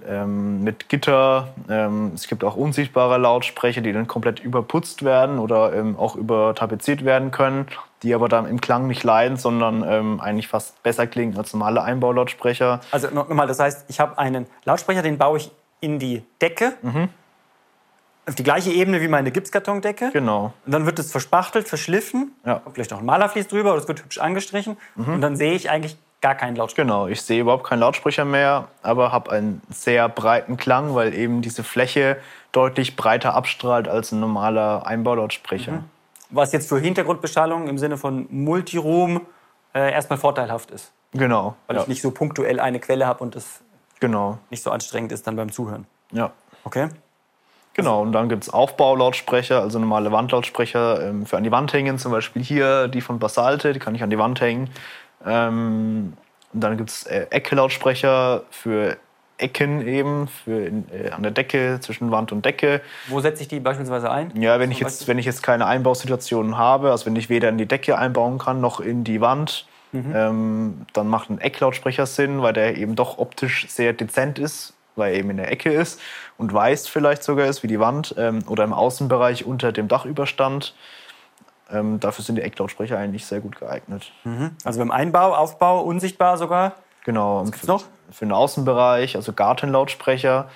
Ähm, 0.09 0.65
mit 0.65 0.89
Gitter. 0.89 1.55
Ähm, 1.71 2.11
es 2.13 2.27
gibt 2.27 2.43
auch 2.43 2.57
unsichtbare 2.57 3.19
Lautsprecher, 3.19 3.83
die 3.83 3.93
dann 3.93 4.09
komplett 4.09 4.41
überputzt 4.41 5.05
werden 5.05 5.39
oder 5.39 5.73
ähm, 5.75 5.97
auch 5.97 6.17
übertapeziert 6.17 7.05
werden 7.05 7.31
können, 7.31 7.69
die 8.03 8.13
aber 8.13 8.29
dann 8.29 8.49
im 8.49 8.61
Klang 8.61 8.89
nicht 8.89 9.05
leiden, 9.05 9.37
sondern 9.37 9.85
ähm, 9.89 10.21
eigentlich 10.21 10.49
fast 10.49 10.83
besser 10.83 11.07
klingen 11.07 11.39
als 11.39 11.53
normale 11.53 11.85
Einbaulautsprecher. 11.85 12.81
Also 12.91 13.11
nochmal, 13.11 13.47
das 13.47 13.61
heißt, 13.61 13.85
ich 13.87 14.01
habe 14.01 14.19
einen 14.19 14.47
Lautsprecher, 14.65 15.03
den 15.03 15.19
baue 15.19 15.39
ich 15.39 15.53
in 15.81 16.01
die 16.01 16.25
Decke. 16.41 16.73
Mhm 16.83 17.09
auf 18.29 18.35
die 18.35 18.43
gleiche 18.43 18.71
Ebene 18.71 19.01
wie 19.01 19.09
meine 19.09 19.31
Gipskartondecke. 19.31 20.11
Genau. 20.13 20.53
Und 20.65 20.73
dann 20.73 20.85
wird 20.85 20.99
es 20.99 21.13
verspachtelt, 21.13 21.69
verschliffen. 21.69 22.33
Ja. 22.45 22.61
Vielleicht 22.73 22.91
noch 22.91 22.99
ein 22.99 23.07
Malerflies 23.07 23.49
drüber 23.49 23.73
oder 23.73 23.83
es 23.83 23.89
wird 23.89 24.03
hübsch 24.03 24.19
angestrichen. 24.19 24.77
Mhm. 24.97 25.15
Und 25.15 25.21
dann 25.21 25.37
sehe 25.37 25.53
ich 25.53 25.71
eigentlich 25.71 25.97
gar 26.21 26.35
keinen 26.35 26.57
Lautsprecher. 26.57 26.85
Genau, 26.85 27.07
ich 27.07 27.23
sehe 27.23 27.41
überhaupt 27.41 27.65
keinen 27.65 27.81
Lautsprecher 27.81 28.25
mehr, 28.25 28.69
aber 28.83 29.13
habe 29.13 29.31
einen 29.31 29.63
sehr 29.71 30.09
breiten 30.09 30.57
Klang, 30.57 30.95
weil 30.95 31.15
eben 31.15 31.41
diese 31.41 31.63
Fläche 31.63 32.17
deutlich 32.51 32.97
breiter 32.97 33.35
abstrahlt 33.35 33.87
als 33.87 34.11
ein 34.11 34.19
normaler 34.19 34.87
Einbaulautsprecher. 34.87 35.73
Mhm. 35.73 35.85
Was 36.31 36.53
jetzt 36.53 36.69
für 36.69 36.81
Hintergrundbeschallung 36.81 37.69
im 37.69 37.79
Sinne 37.79 37.97
von 37.97 38.27
Multiroom 38.31 39.21
äh, 39.73 39.93
erstmal 39.93 40.19
vorteilhaft 40.19 40.73
ist. 40.73 40.91
Genau. 41.13 41.55
Weil 41.69 41.77
ja. 41.77 41.83
ich 41.83 41.89
nicht 41.89 42.03
so 42.03 42.11
punktuell 42.11 42.59
eine 42.59 42.81
Quelle 42.81 43.07
habe 43.07 43.23
und 43.23 43.37
es 43.37 43.61
genau. 44.01 44.39
nicht 44.51 44.65
so 44.65 44.73
anstrengend 44.73 45.13
ist 45.13 45.27
dann 45.29 45.37
beim 45.37 45.53
Zuhören. 45.53 45.87
Ja. 46.11 46.33
Okay. 46.65 46.89
Genau, 47.77 48.01
und 48.01 48.13
dann 48.13 48.31
gibt 48.31 48.45
es 48.45 48.49
Aufbaulautsprecher, 48.49 49.61
also 49.61 49.79
normale 49.79 50.11
Wandlautsprecher 50.11 51.09
ähm, 51.09 51.27
für 51.27 51.37
an 51.37 51.45
die 51.45 51.51
Wand 51.51 51.75
hängen, 51.75 51.99
zum 51.99 52.11
Beispiel 52.11 52.43
hier 52.43 52.89
die 52.89 53.03
von 53.03 53.19
Basalte, 53.19 53.75
die 53.75 53.79
kann 53.79 53.95
ich 53.95 54.03
an 54.03 54.09
die 54.09 54.17
Wand 54.17 54.41
hängen. 54.41 54.71
Ähm, 55.27 56.15
und 56.55 56.61
dann 56.61 56.79
gibt 56.79 56.89
es 56.89 57.03
äh, 57.03 57.27
Ecke-Lautsprecher 57.29 58.45
für 58.51 58.97
Ecken 59.37 59.87
eben, 59.87 60.27
für 60.27 60.69
äh, 60.69 61.11
an 61.11 61.23
der 61.23 61.33
Decke, 61.33 61.79
zwischen 61.83 62.11
Wand 62.11 62.33
und 62.33 62.47
Decke. 62.47 62.81
Wo 63.09 63.21
setze 63.21 63.43
ich 63.43 63.49
die 63.49 63.61
beispielsweise 63.61 64.11
ein? 64.11 64.33
Ja, 64.41 64.59
wenn 64.59 64.71
ich, 64.71 64.81
jetzt, 64.81 65.07
wenn 65.07 65.19
ich 65.19 65.27
jetzt 65.27 65.43
keine 65.43 65.67
Einbausituation 65.67 66.57
habe, 66.57 66.93
also 66.93 67.05
wenn 67.05 67.17
ich 67.17 67.29
weder 67.29 67.51
in 67.51 67.59
die 67.59 67.67
Decke 67.67 67.99
einbauen 67.99 68.39
kann, 68.39 68.63
noch 68.63 68.81
in 68.81 69.05
die 69.05 69.21
Wand, 69.21 69.67
mhm. 69.93 70.13
ähm, 70.15 70.87
dann 70.95 71.09
macht 71.09 71.29
ein 71.29 71.43
Ecklautsprecher 71.43 72.07
Sinn, 72.07 72.41
weil 72.41 72.55
der 72.55 72.79
eben 72.79 72.97
doch 72.97 73.19
optisch 73.19 73.67
sehr 73.69 73.93
dezent 73.93 74.39
ist 74.39 74.76
weil 74.97 75.13
er 75.13 75.19
eben 75.19 75.31
in 75.31 75.37
der 75.37 75.51
Ecke 75.51 75.73
ist 75.73 76.01
und 76.39 76.53
weiß 76.53 76.89
vielleicht 76.89 77.23
sogar 77.23 77.47
ist 77.47 77.63
wie 77.63 77.69
die 77.69 77.81
Wand 77.81 78.15
ähm, 78.19 78.41
oder 78.49 78.65
im 78.65 78.73
Außenbereich 78.73 79.45
unter 79.45 79.73
dem 79.73 79.89
Dachüberstand. 79.89 80.75
Ähm, 81.71 82.01
dafür 82.01 82.25
sind 82.25 82.37
die 82.37 82.43
Ecklautsprecher 82.43 82.99
eigentlich 82.99 83.27
sehr 83.27 83.41
gut 83.41 83.59
geeignet. 83.59 84.13
Mhm. 84.25 84.53
Also 84.65 84.79
beim 84.79 84.91
Einbau, 84.91 85.35
Aufbau, 85.35 85.83
unsichtbar 85.83 86.39
sogar? 86.39 86.75
Genau. 87.05 87.43
Was 87.43 87.53
gibt's 87.53 87.67
noch? 87.67 87.85
Für 88.11 88.25
den 88.25 88.33
Außenbereich, 88.33 89.17
also 89.17 89.33
Gartenlautsprecher, 89.33 90.49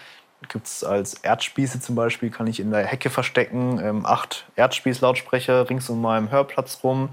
gibt 0.48 0.66
es 0.66 0.84
als 0.84 1.14
Erdspieße 1.14 1.80
zum 1.80 1.94
Beispiel, 1.94 2.30
kann 2.30 2.46
ich 2.46 2.60
in 2.60 2.70
der 2.70 2.86
Hecke 2.86 3.10
verstecken, 3.10 3.80
ähm, 3.82 4.06
acht 4.06 4.46
Erdspießlautsprecher 4.56 5.68
rings 5.68 5.90
um 5.90 6.00
meinem 6.00 6.30
Hörplatz 6.30 6.80
rum 6.82 7.10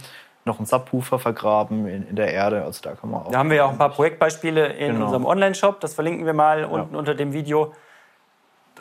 noch 0.47 0.57
einen 0.57 0.65
Subwoofer 0.65 1.19
vergraben 1.19 1.87
in, 1.87 2.07
in, 2.07 2.15
der 2.15 2.33
Erde. 2.33 2.63
Also 2.63 2.81
da 2.81 2.93
kann 2.93 3.11
man 3.11 3.21
auch. 3.21 3.31
Da 3.31 3.37
haben 3.37 3.49
wir 3.49 3.57
ja 3.57 3.65
auch 3.65 3.71
ein 3.71 3.77
paar 3.77 3.91
Projektbeispiele 3.91 4.67
in 4.73 4.93
genau. 4.93 5.05
unserem 5.05 5.25
Online-Shop. 5.25 5.79
Das 5.79 5.93
verlinken 5.93 6.25
wir 6.25 6.33
mal 6.33 6.65
unten 6.65 6.93
ja. 6.93 6.99
unter 6.99 7.13
dem 7.13 7.33
Video. 7.33 7.73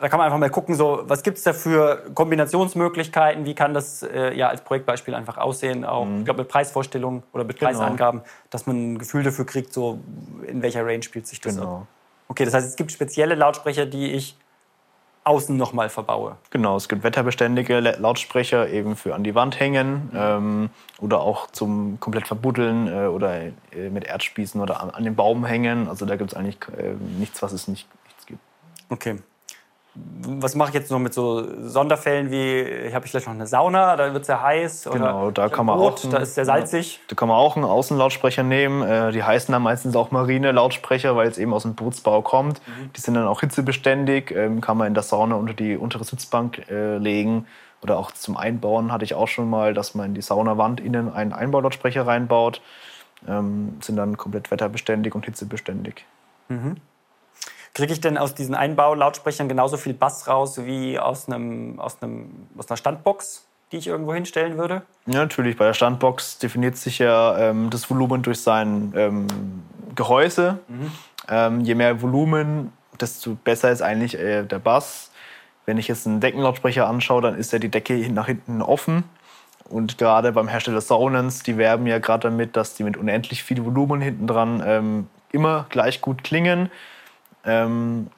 Da 0.00 0.08
kann 0.08 0.18
man 0.18 0.26
einfach 0.26 0.38
mal 0.38 0.50
gucken, 0.50 0.74
so, 0.74 1.02
was 1.04 1.22
gibt 1.22 1.38
es 1.38 1.44
da 1.44 1.52
für 1.52 2.10
Kombinationsmöglichkeiten, 2.14 3.46
wie 3.46 3.54
kann 3.54 3.72
das 3.72 4.02
äh, 4.02 4.34
ja 4.34 4.48
als 4.48 4.60
Projektbeispiel 4.60 5.14
einfach 5.14 5.38
aussehen, 5.38 5.86
auch 5.86 6.04
mhm. 6.04 6.18
ich 6.18 6.24
glaube 6.26 6.42
mit 6.42 6.48
Preisvorstellungen 6.48 7.22
oder 7.32 7.44
mit 7.44 7.58
genau. 7.58 7.70
Preisangaben, 7.70 8.20
dass 8.50 8.66
man 8.66 8.92
ein 8.92 8.98
Gefühl 8.98 9.22
dafür 9.22 9.46
kriegt, 9.46 9.72
so 9.72 10.00
in 10.46 10.60
welcher 10.60 10.84
Range 10.84 11.02
spielt 11.02 11.26
sich 11.26 11.40
das 11.40 11.56
genau. 11.56 11.76
ab. 11.76 11.86
Okay, 12.28 12.44
das 12.44 12.52
heißt, 12.52 12.68
es 12.68 12.76
gibt 12.76 12.92
spezielle 12.92 13.36
Lautsprecher, 13.36 13.86
die 13.86 14.12
ich 14.12 14.36
außen 15.26 15.56
nochmal 15.56 15.88
verbaue. 15.88 16.36
Genau, 16.50 16.76
es 16.76 16.88
gibt 16.88 17.02
wetterbeständige 17.02 17.80
Lautsprecher 17.80 18.68
eben 18.68 18.96
für 18.96 19.14
an 19.14 19.24
die 19.24 19.34
Wand 19.34 19.58
hängen 19.58 20.10
ähm, 20.14 20.70
oder 21.00 21.20
auch 21.20 21.50
zum 21.50 21.98
komplett 22.00 22.26
verbuddeln 22.26 22.86
äh, 22.86 23.06
oder 23.06 23.40
äh, 23.40 23.52
mit 23.90 24.04
Erdspießen 24.04 24.60
oder 24.60 24.80
an, 24.80 24.90
an, 24.90 25.04
den 25.04 25.16
Baum 25.16 25.44
hängen. 25.44 25.88
Also 25.88 26.06
da 26.06 26.16
gibt 26.16 26.32
es 26.32 26.36
eigentlich 26.36 26.58
äh, 26.78 26.94
nichts, 27.18 27.42
was 27.42 27.52
es 27.52 27.66
nicht 27.68 27.88
nichts 28.06 28.26
gibt. 28.26 28.40
Okay 28.88 29.16
was 30.28 30.54
mache 30.54 30.70
ich 30.70 30.74
jetzt 30.74 30.90
noch 30.90 30.98
mit 30.98 31.14
so 31.14 31.46
Sonderfällen 31.68 32.30
wie, 32.30 32.92
habe 32.92 33.04
ich 33.04 33.10
vielleicht 33.10 33.26
noch 33.26 33.34
eine 33.34 33.46
Sauna, 33.46 33.96
da 33.96 34.12
wird 34.12 34.22
es 34.22 34.26
sehr 34.26 34.42
heiß. 34.42 34.88
Genau, 34.92 35.30
da 35.30 35.48
kann 35.48 35.66
man 35.66 35.78
Boot, 35.78 36.04
auch. 36.04 36.10
da 36.10 36.18
ist 36.18 36.34
sehr 36.34 36.44
salzig. 36.44 37.00
Da 37.08 37.14
kann 37.14 37.28
man 37.28 37.36
auch 37.36 37.56
einen 37.56 37.64
Außenlautsprecher 37.64 38.42
nehmen. 38.42 38.82
Äh, 38.82 39.12
die 39.12 39.22
heißen 39.22 39.52
dann 39.52 39.62
meistens 39.62 39.96
auch 39.96 40.10
Marine-Lautsprecher, 40.10 41.16
weil 41.16 41.28
es 41.28 41.38
eben 41.38 41.54
aus 41.54 41.62
dem 41.62 41.74
Bootsbau 41.74 42.22
kommt. 42.22 42.60
Mhm. 42.66 42.92
Die 42.94 43.00
sind 43.00 43.14
dann 43.14 43.26
auch 43.26 43.40
hitzebeständig, 43.40 44.30
ähm, 44.32 44.60
kann 44.60 44.76
man 44.76 44.88
in 44.88 44.94
der 44.94 45.02
Sauna 45.02 45.36
unter 45.36 45.54
die 45.54 45.76
untere 45.76 46.04
Sitzbank 46.04 46.68
äh, 46.70 46.98
legen. 46.98 47.46
Oder 47.82 47.98
auch 47.98 48.10
zum 48.10 48.36
Einbauen 48.36 48.92
hatte 48.92 49.04
ich 49.04 49.14
auch 49.14 49.28
schon 49.28 49.48
mal, 49.48 49.74
dass 49.74 49.94
man 49.94 50.06
in 50.06 50.14
die 50.14 50.22
Saunawand 50.22 50.80
innen 50.80 51.12
einen 51.12 51.32
Einbaulautsprecher 51.32 52.06
reinbaut. 52.06 52.60
Ähm, 53.28 53.78
sind 53.80 53.96
dann 53.96 54.16
komplett 54.16 54.50
wetterbeständig 54.50 55.14
und 55.14 55.24
hitzebeständig. 55.24 56.04
Mhm. 56.48 56.76
Kriege 57.76 57.92
ich 57.92 58.00
denn 58.00 58.16
aus 58.16 58.34
diesen 58.34 58.54
Einbaulautsprechern 58.54 59.50
genauso 59.50 59.76
viel 59.76 59.92
Bass 59.92 60.28
raus 60.28 60.64
wie 60.64 60.98
aus, 60.98 61.28
einem, 61.28 61.78
aus, 61.78 61.98
einem, 62.00 62.46
aus 62.56 62.70
einer 62.70 62.78
Standbox, 62.78 63.46
die 63.70 63.76
ich 63.76 63.86
irgendwo 63.86 64.14
hinstellen 64.14 64.56
würde? 64.56 64.80
Ja, 65.04 65.20
natürlich. 65.20 65.58
Bei 65.58 65.66
der 65.66 65.74
Standbox 65.74 66.38
definiert 66.38 66.78
sich 66.78 67.00
ja 67.00 67.36
ähm, 67.36 67.68
das 67.68 67.90
Volumen 67.90 68.22
durch 68.22 68.40
sein 68.40 68.94
ähm, 68.96 69.26
Gehäuse. 69.94 70.58
Mhm. 70.68 70.90
Ähm, 71.28 71.60
je 71.60 71.74
mehr 71.74 72.00
Volumen, 72.00 72.72
desto 72.98 73.34
besser 73.34 73.70
ist 73.70 73.82
eigentlich 73.82 74.18
äh, 74.18 74.44
der 74.44 74.58
Bass. 74.58 75.10
Wenn 75.66 75.76
ich 75.76 75.86
jetzt 75.86 76.06
einen 76.06 76.20
Deckenlautsprecher 76.20 76.88
anschaue, 76.88 77.20
dann 77.20 77.36
ist 77.36 77.52
ja 77.52 77.58
die 77.58 77.68
Decke 77.68 78.10
nach 78.10 78.24
hinten 78.24 78.62
offen. 78.62 79.04
Und 79.68 79.98
gerade 79.98 80.32
beim 80.32 80.48
Hersteller 80.48 80.80
Sonans, 80.80 81.42
die 81.42 81.58
werben 81.58 81.86
ja 81.86 81.98
gerade 81.98 82.30
damit, 82.30 82.56
dass 82.56 82.74
die 82.74 82.84
mit 82.84 82.96
unendlich 82.96 83.42
viel 83.42 83.62
Volumen 83.62 84.00
hinten 84.00 84.26
dran 84.26 84.62
ähm, 84.64 85.08
immer 85.30 85.66
gleich 85.68 86.00
gut 86.00 86.24
klingen. 86.24 86.70
Ähm, 87.46 88.08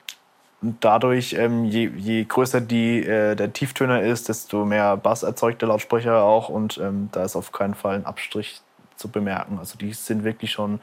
und 0.61 0.85
dadurch, 0.85 1.35
ähm, 1.35 1.65
je, 1.65 1.89
je, 1.97 2.25
größer 2.25 2.61
die, 2.61 3.05
äh, 3.05 3.37
der 3.37 3.53
Tieftöner 3.53 4.03
ist, 4.03 4.29
desto 4.29 4.65
mehr 4.65 4.97
Bass 4.97 5.23
erzeugt 5.23 5.63
der 5.63 5.69
Lautsprecher 5.69 6.23
auch. 6.23 6.49
Und 6.49 6.79
ähm, 6.79 7.11
da 7.13 7.25
ist 7.25 7.37
auf 7.37 7.53
keinen 7.53 7.75
Fall 7.75 7.95
ein 7.95 8.07
Abstrich 8.07 8.61
zu 8.97 9.09
bemerken. 9.09 9.59
Also 9.59 9.79
die 9.79 9.93
sind 9.93 10.25
wirklich 10.25 10.51
schon 10.51 10.81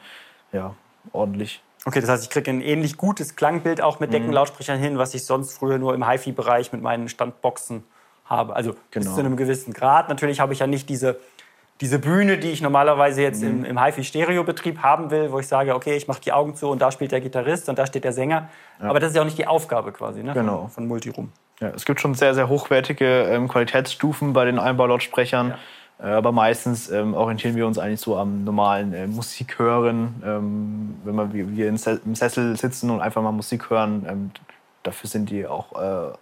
ja, 0.54 0.76
ordentlich. 1.12 1.62
Okay, 1.84 2.00
das 2.00 2.10
heißt, 2.10 2.24
ich 2.24 2.30
kriege 2.30 2.50
ein 2.50 2.62
ähnlich 2.62 2.98
gutes 2.98 3.36
Klangbild 3.36 3.82
auch 3.82 4.00
mit 4.00 4.10
mhm. 4.10 4.14
Deckenlautsprechern 4.14 4.80
hin, 4.80 4.98
was 4.98 5.14
ich 5.14 5.26
sonst 5.26 5.58
früher 5.58 5.78
nur 5.78 5.94
im 5.94 6.08
HiFi-Bereich 6.08 6.72
mit 6.72 6.82
meinen 6.82 7.10
Standboxen 7.10 7.84
habe. 8.26 8.56
Also 8.56 8.76
genau. 8.92 9.06
bis 9.06 9.14
zu 9.14 9.20
einem 9.20 9.36
gewissen 9.36 9.74
Grad. 9.74 10.08
Natürlich 10.08 10.40
habe 10.40 10.54
ich 10.54 10.60
ja 10.60 10.68
nicht 10.68 10.90
diese 10.90 11.20
diese 11.82 12.00
Bühne, 12.00 12.38
die 12.38 12.52
ich 12.52 12.62
normalerweise 12.62 13.22
jetzt 13.22 13.42
mhm. 13.42 13.66
im, 13.66 13.66
im 13.66 13.84
HiFi-Stereo-Betrieb 13.84 14.80
haben 14.80 15.12
will, 15.12 15.32
wo 15.32 15.40
ich 15.40 15.48
sage, 15.48 15.76
okay, 15.76 15.96
ich 15.96 16.08
mache 16.08 16.22
die 16.22 16.32
Augen 16.32 16.56
zu 16.56 16.70
und 16.70 16.82
da 16.82 16.92
spielt 16.92 17.12
der 17.12 17.22
Gitarrist 17.22 17.68
und 17.68 17.78
da 17.78 17.86
steht 17.86 18.06
der 18.06 18.14
Sänger. 18.14 18.50
Ja. 18.82 18.90
Aber 18.90 19.00
das 19.00 19.10
ist 19.10 19.16
ja 19.16 19.22
auch 19.22 19.26
nicht 19.26 19.38
die 19.38 19.48
Aufgabe 19.48 19.92
quasi 19.92 20.24
ne, 20.24 20.34
genau. 20.34 20.62
von, 20.62 20.70
von 20.70 20.88
Multiroom. 20.88 21.32
Ja, 21.60 21.70
es 21.70 21.86
gibt 21.86 22.02
schon 22.02 22.14
sehr, 22.16 22.34
sehr 22.34 22.50
hochwertige 22.50 23.24
ähm, 23.24 23.48
Qualitätsstufen 23.48 24.34
bei 24.34 24.46
den 24.46 24.60
Einbaulautsprechern. 24.60 25.50
Ja. 25.50 25.58
Äh, 26.00 26.14
aber 26.14 26.32
meistens 26.32 26.90
ähm, 26.90 27.14
orientieren 27.14 27.56
wir 27.56 27.68
uns 27.68 27.78
eigentlich 27.78 28.02
so 28.02 28.18
am 28.18 28.44
normalen 28.44 28.94
äh, 28.94 29.08
Musik 29.08 29.60
hören. 29.60 30.22
Ähm, 30.26 30.96
wenn 31.04 31.34
wir, 31.34 31.56
wir 31.56 31.68
im 31.68 32.16
Sessel 32.16 32.58
sitzen 32.58 32.90
und 32.90 33.02
einfach 33.02 33.22
mal 33.22 33.32
Musik 33.32 33.70
hören, 33.70 34.06
ähm, 34.10 34.32
dafür 34.84 35.10
sind 35.10 35.30
die 35.30 35.46
auch 35.46 35.82
äh, 35.82 36.14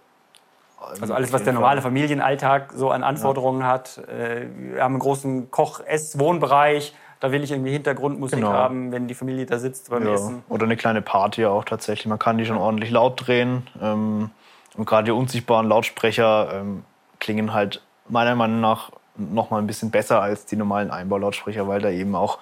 also 1.00 1.14
alles, 1.14 1.32
was 1.32 1.44
der 1.44 1.52
normale 1.52 1.82
Familienalltag 1.82 2.72
so 2.74 2.90
an 2.90 3.02
Anforderungen 3.02 3.60
ja. 3.60 3.66
hat. 3.68 3.98
Äh, 4.08 4.46
wir 4.56 4.82
haben 4.82 4.94
einen 4.94 5.00
großen 5.00 5.50
Koch-Ess-Wohnbereich. 5.50 6.94
Da 7.20 7.32
will 7.32 7.42
ich 7.42 7.52
irgendwie 7.52 7.72
Hintergrundmusik 7.72 8.40
genau. 8.40 8.52
haben, 8.52 8.92
wenn 8.92 9.08
die 9.08 9.14
Familie 9.14 9.46
da 9.46 9.58
sitzt 9.58 9.90
beim 9.90 10.04
ja. 10.04 10.14
Essen. 10.14 10.42
Oder 10.48 10.64
eine 10.64 10.76
kleine 10.76 11.02
Party 11.02 11.46
auch 11.46 11.64
tatsächlich. 11.64 12.06
Man 12.06 12.18
kann 12.18 12.38
die 12.38 12.44
schon 12.44 12.58
ordentlich 12.58 12.90
laut 12.90 13.26
drehen. 13.26 13.66
Ähm, 13.80 14.30
und 14.76 14.86
gerade 14.86 15.04
die 15.04 15.12
unsichtbaren 15.12 15.68
Lautsprecher 15.68 16.50
ähm, 16.52 16.84
klingen 17.20 17.52
halt 17.52 17.82
meiner 18.08 18.34
Meinung 18.34 18.60
nach 18.60 18.90
noch 19.16 19.50
mal 19.50 19.58
ein 19.58 19.66
bisschen 19.66 19.90
besser 19.90 20.20
als 20.20 20.44
die 20.44 20.56
normalen 20.56 20.90
Einbaulautsprecher, 20.90 21.68
weil 21.68 21.80
da 21.80 21.90
eben 21.90 22.14
auch 22.14 22.38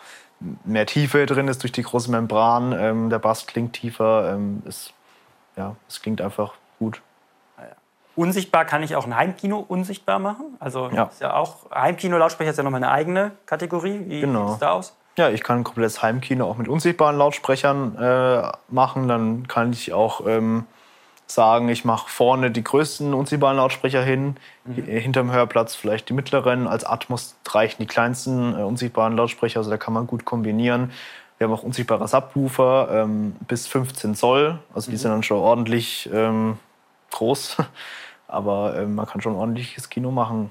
mehr 0.64 0.87
Tiefe 0.87 1.26
drin 1.26 1.49
ist 1.49 1.62
durch 1.62 1.72
die 1.72 1.82
große 1.82 2.11
Membran. 2.11 2.72
Ähm, 2.72 3.11
der 3.11 3.18
Bass 3.18 3.46
klingt 3.46 3.75
tiefer. 3.75 4.38
Es, 4.66 4.92
ja, 5.56 5.76
es 5.88 6.00
klingt 6.00 6.20
einfach 6.20 6.54
gut. 6.78 7.02
Unsichtbar 8.14 8.64
kann 8.64 8.83
ich 8.83 8.95
auch 8.95 9.07
ein 9.07 9.16
Heimkino 9.16 9.59
unsichtbar 9.59 10.19
machen. 10.19 10.57
Also 10.61 10.90
ja. 10.90 11.04
ist 11.04 11.21
ja 11.21 11.35
auch 11.35 11.71
Heimkino-Lautsprecher 11.75 12.50
ist 12.50 12.57
ja 12.57 12.62
nochmal 12.62 12.83
eine 12.83 12.92
eigene 12.92 13.33
Kategorie. 13.47 14.00
Wie 14.07 14.21
genau. 14.21 14.47
sieht 14.47 14.54
es 14.54 14.61
da 14.61 14.71
aus? 14.73 14.97
Ja, 15.16 15.31
ich 15.31 15.42
kann 15.42 15.59
ein 15.59 15.64
komplettes 15.64 16.02
Heimkino 16.02 16.47
auch 16.47 16.57
mit 16.57 16.69
unsichtbaren 16.69 17.16
Lautsprechern 17.16 17.97
äh, 17.97 18.52
machen. 18.69 19.09
Dann 19.09 19.49
kann 19.49 19.73
ich 19.73 19.92
auch 19.92 20.26
ähm, 20.26 20.66
sagen, 21.26 21.69
ich 21.69 21.85
mache 21.85 22.09
vorne 22.09 22.50
die 22.50 22.64
größten 22.64 23.14
unsichtbaren 23.14 23.57
Lautsprecher 23.57 24.02
hin, 24.02 24.37
mhm. 24.64 24.85
hinterm 24.85 25.33
Hörplatz 25.33 25.75
vielleicht 25.75 26.09
die 26.09 26.12
mittleren. 26.12 26.66
Als 26.66 26.85
Atmos 26.85 27.37
reichen 27.49 27.83
die 27.83 27.87
kleinsten 27.87 28.59
äh, 28.59 28.62
unsichtbaren 28.62 29.16
Lautsprecher, 29.16 29.61
also 29.61 29.71
da 29.71 29.76
kann 29.76 29.95
man 29.95 30.07
gut 30.07 30.25
kombinieren. 30.25 30.92
Wir 31.38 31.49
haben 31.49 31.54
auch 31.54 31.62
unsichtbare 31.62 32.07
Subwoofer 32.07 32.88
ähm, 32.92 33.35
bis 33.49 33.66
15 33.66 34.14
Zoll, 34.14 34.59
also 34.75 34.90
die 34.90 34.97
mhm. 34.97 35.00
sind 35.00 35.11
dann 35.11 35.23
schon 35.23 35.38
ordentlich 35.38 36.09
ähm, 36.12 36.59
groß. 37.12 37.59
Aber 38.28 38.76
ähm, 38.78 38.95
man 38.95 39.07
kann 39.07 39.21
schon 39.21 39.35
ordentliches 39.35 39.88
Kino 39.88 40.11
machen. 40.11 40.50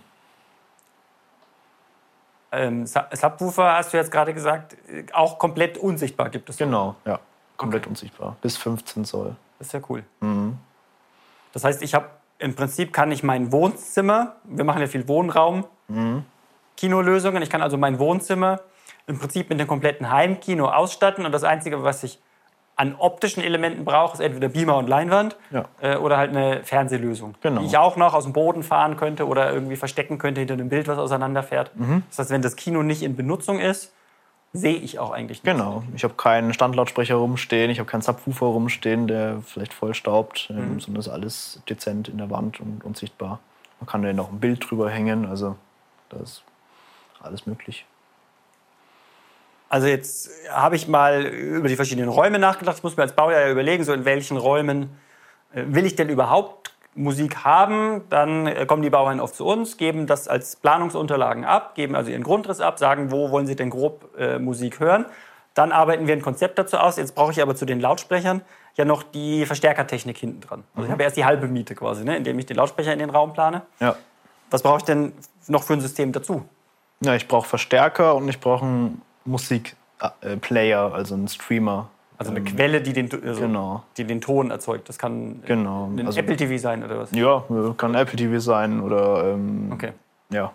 Ähm, 2.52 2.86
Subwoofer 2.86 3.76
hast 3.76 3.94
du 3.94 3.98
jetzt 3.98 4.12
gerade 4.12 4.34
gesagt, 4.34 4.76
auch 5.14 5.40
komplett 5.40 5.78
unsichtbar 5.78 6.30
gibt 6.30 6.50
es. 6.50 6.58
Genau, 6.58 6.96
ja, 7.06 7.20
komplett 7.58 7.84
okay. 7.84 7.90
unsichtbar. 7.90 8.36
Bis 8.42 8.58
15 8.58 9.06
Zoll. 9.06 9.36
Das 9.58 9.68
ist 9.68 9.74
ja 9.74 9.82
cool. 9.90 10.04
Mhm. 10.20 10.58
Das 11.54 11.64
heißt, 11.64 11.82
ich 11.82 11.94
habe 11.94 12.10
im 12.40 12.56
Prinzip 12.56 12.92
kann 12.92 13.12
ich 13.12 13.24
mein 13.24 13.52
Wohnzimmer, 13.52 14.36
wir 14.44 14.66
machen 14.66 14.82
ja 14.82 14.88
viel 14.88 15.08
Wohnraum, 15.08 15.66
mhm. 15.88 16.26
Kinolösungen. 16.76 17.42
Ich 17.44 17.50
kann 17.50 17.62
also 17.62 17.78
mein 17.78 18.00
Wohnzimmer 18.00 18.62
im 19.08 19.20
Prinzip 19.20 19.50
mit 19.50 19.60
dem 19.60 19.68
kompletten 19.68 20.10
Heimkino 20.10 20.68
ausstatten 20.68 21.26
und 21.26 21.32
das 21.32 21.44
Einzige, 21.44 21.84
was 21.84 22.04
ich 22.04 22.20
an 22.82 22.96
optischen 22.98 23.44
Elementen 23.44 23.86
brauche, 23.86 24.14
ist 24.14 24.22
entweder 24.22 24.50
Beamer 24.50 24.78
und 24.78 24.90
Leinwand 24.90 25.38
ja. 25.52 25.66
äh, 25.82 25.98
oder 25.98 26.18
halt 26.18 26.32
eine 26.32 26.64
Fernsehlösung, 26.64 27.36
genau. 27.40 27.62
die 27.62 27.68
ich 27.68 27.78
auch 27.78 27.96
noch 27.96 28.16
aus 28.16 28.24
dem 28.24 28.34
Boden 28.34 28.64
fahren 28.64 28.98
könnte 28.98 29.28
oder 29.28 29.54
irgendwie 29.54 29.76
verstecken 29.76 30.18
könnte 30.18 30.42
hinter 30.42 30.56
einem 30.56 30.70
Bild, 30.70 30.88
was 30.88 30.98
auseinanderfährt. 30.98 31.78
Mhm. 31.78 32.02
Das 32.10 32.18
heißt, 32.18 32.32
wenn 32.32 32.42
das 32.42 32.56
Kino 32.56 32.82
nicht 32.82 33.04
in 33.04 33.16
Benutzung 33.16 33.60
ist, 33.60 33.94
sehe 34.52 34.78
ich 34.78 34.98
auch 34.98 35.12
eigentlich 35.12 35.44
nicht. 35.44 35.54
Genau. 35.56 35.84
Ich 35.96 36.04
habe 36.04 36.16
keinen 36.16 36.56
Standlautsprecher 36.56 37.16
rumstehen, 37.16 37.70
ich 37.70 37.78
habe 37.78 37.88
keinen 37.88 38.02
Subwoofer 38.02 38.48
rumstehen, 38.48 39.06
der 39.06 39.44
vielleicht 39.46 39.74
voll 39.74 39.94
staubt, 39.94 40.48
ähm, 40.50 40.74
mhm. 40.74 40.80
sondern 40.80 41.02
ist 41.02 41.08
alles 41.08 41.62
dezent 41.70 42.08
in 42.08 42.18
der 42.18 42.32
Wand 42.32 42.60
und 42.60 42.84
unsichtbar. 42.84 43.40
Man 43.80 43.88
kann 43.88 44.02
da 44.02 44.12
noch 44.12 44.32
ein 44.32 44.40
Bild 44.40 44.68
drüber 44.68 44.90
hängen, 44.90 45.28
also 45.28 45.56
da 46.10 46.18
ist 46.18 46.42
alles 47.22 47.46
möglich. 47.46 47.86
Also 49.72 49.88
jetzt 49.88 50.30
habe 50.52 50.76
ich 50.76 50.90
mal 50.90 51.26
über 51.26 51.70
die 51.70 51.78
verschiedenen 51.78 52.10
Räume 52.10 52.40
nachgedacht. 52.40 52.76
Ich 52.76 52.84
muss 52.84 52.98
mir 52.98 53.04
als 53.04 53.14
Baujahr 53.14 53.40
ja 53.40 53.50
überlegen, 53.50 53.86
so 53.86 53.94
in 53.94 54.04
welchen 54.04 54.36
Räumen 54.36 54.90
äh, 55.54 55.64
will 55.66 55.86
ich 55.86 55.96
denn 55.96 56.10
überhaupt 56.10 56.74
Musik 56.94 57.46
haben. 57.46 58.02
Dann 58.10 58.48
äh, 58.48 58.66
kommen 58.66 58.82
die 58.82 58.90
Bauherren 58.90 59.22
oft 59.22 59.34
zu 59.34 59.46
uns, 59.46 59.78
geben 59.78 60.08
das 60.08 60.28
als 60.28 60.58
Planungsunterlagen 60.58 61.46
ab, 61.46 61.74
geben 61.76 61.96
also 61.96 62.12
ihren 62.12 62.24
Grundriss 62.24 62.60
ab, 62.60 62.80
sagen, 62.80 63.12
wo 63.12 63.32
wollen 63.32 63.48
sie 63.48 63.56
denn 63.56 63.70
grob 63.70 64.10
äh, 64.18 64.40
Musik 64.40 64.82
hören. 64.82 65.06
Dann 65.54 65.72
arbeiten 65.72 66.06
wir 66.06 66.16
ein 66.16 66.22
Konzept 66.22 66.60
dazu 66.60 66.76
aus. 66.76 66.98
Jetzt 66.98 67.16
brauche 67.16 67.32
ich 67.32 67.42
aber 67.42 67.56
zu 67.56 67.66
den 67.66 67.80
Lautsprechern 67.80 68.42
ja 68.76 68.84
noch 68.84 69.04
die 69.04 69.46
Verstärkertechnik 69.46 70.18
hinten 70.18 70.42
dran. 70.42 70.66
Also 70.74 70.84
ich 70.84 70.90
mhm. 70.90 70.92
habe 70.92 71.04
erst 71.04 71.16
die 71.16 71.24
halbe 71.24 71.48
Miete 71.48 71.76
quasi, 71.76 72.04
ne, 72.04 72.18
indem 72.18 72.38
ich 72.40 72.46
den 72.46 72.58
Lautsprecher 72.58 72.92
in 72.92 73.00
den 73.00 73.10
Raum 73.10 73.32
plane. 73.32 73.62
Ja. 73.80 73.96
Was 74.50 74.64
brauche 74.64 74.80
ich 74.80 74.84
denn 74.84 75.14
noch 75.48 75.64
für 75.64 75.72
ein 75.72 75.82
System 75.82 76.12
dazu? 76.12 76.44
Ja, 77.00 77.16
ich 77.16 77.30
brauche 77.30 77.48
Verstärker 77.48 78.16
und 78.16 78.28
ich 78.28 78.42
brauche 78.42 78.66
ein 78.66 79.02
Musikplayer, 79.26 80.94
also 80.94 81.16
ein 81.16 81.28
Streamer. 81.28 81.90
Also 82.18 82.32
eine 82.32 82.40
ähm, 82.40 82.46
Quelle, 82.46 82.82
die 82.82 82.94
den, 82.94 83.10
also 83.26 83.42
genau. 83.42 83.84
die 83.98 84.04
den 84.04 84.22
Ton 84.22 84.52
erzeugt. 84.52 84.88
Das 84.90 85.00
kann 85.00 85.42
genau. 85.46 85.88
ein 85.88 86.06
also, 86.06 86.20
Apple 86.20 86.36
TV 86.36 86.58
sein 86.58 86.84
oder 86.84 87.00
was? 87.00 87.12
Ja, 87.12 87.44
kann 87.78 87.96
Apple 87.96 88.18
TV 88.18 88.40
sein 88.40 88.82
oder 88.82 89.34
ähm, 89.34 89.72
okay. 89.74 89.94
ja. 90.30 90.52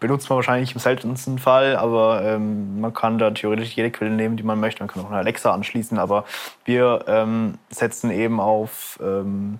Benutzt 0.00 0.30
man 0.30 0.36
wahrscheinlich 0.36 0.74
im 0.74 0.78
seltensten 0.78 1.40
Fall, 1.40 1.74
aber 1.74 2.22
ähm, 2.22 2.80
man 2.80 2.94
kann 2.94 3.18
da 3.18 3.32
theoretisch 3.32 3.74
jede 3.74 3.90
Quelle 3.90 4.12
nehmen, 4.12 4.36
die 4.36 4.44
man 4.44 4.60
möchte. 4.60 4.80
Man 4.80 4.88
kann 4.88 5.02
auch 5.02 5.08
eine 5.08 5.18
Alexa 5.18 5.52
anschließen, 5.52 5.98
aber 5.98 6.24
wir 6.64 7.04
ähm, 7.08 7.58
setzen 7.68 8.12
eben 8.12 8.38
auf 8.38 9.00
ähm, 9.02 9.58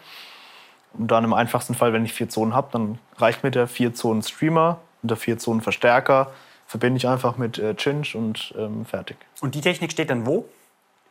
Und 0.92 1.10
dann 1.10 1.24
im 1.24 1.32
einfachsten 1.32 1.74
Fall, 1.74 1.92
wenn 1.92 2.04
ich 2.04 2.12
vier 2.12 2.28
Zonen 2.28 2.54
habe, 2.54 2.68
dann 2.72 2.98
reicht 3.16 3.42
mir 3.42 3.50
der 3.50 3.66
vier 3.66 3.94
Zonen 3.94 4.22
Streamer 4.22 4.78
und 5.02 5.10
der 5.10 5.16
vier 5.16 5.38
Zonen 5.38 5.62
Verstärker. 5.62 6.30
Verbinde 6.66 6.98
ich 6.98 7.08
einfach 7.08 7.36
mit 7.36 7.58
äh, 7.58 7.74
Cinch 7.76 8.14
und 8.14 8.54
ähm, 8.58 8.84
fertig. 8.84 9.16
Und 9.40 9.54
die 9.54 9.60
Technik 9.60 9.92
steht 9.92 10.10
dann 10.10 10.26
wo? 10.26 10.46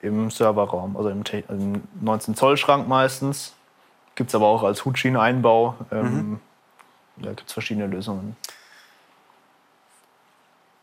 Im 0.04 0.30
Serverraum, 0.30 0.96
also 0.98 1.10
im, 1.10 1.24
im 1.50 1.84
19 2.02 2.36
Zoll 2.36 2.58
Schrank 2.58 2.88
meistens. 2.88 3.56
Gibt 4.16 4.30
es 4.30 4.36
aber 4.36 4.46
auch 4.46 4.64
als 4.64 4.86
Hutschieneneinbau. 4.86 5.76
Ähm, 5.92 6.04
mhm. 6.04 6.40
Da 7.18 7.30
gibt 7.30 7.48
es 7.48 7.54
verschiedene 7.54 7.88
Lösungen. 7.88 8.36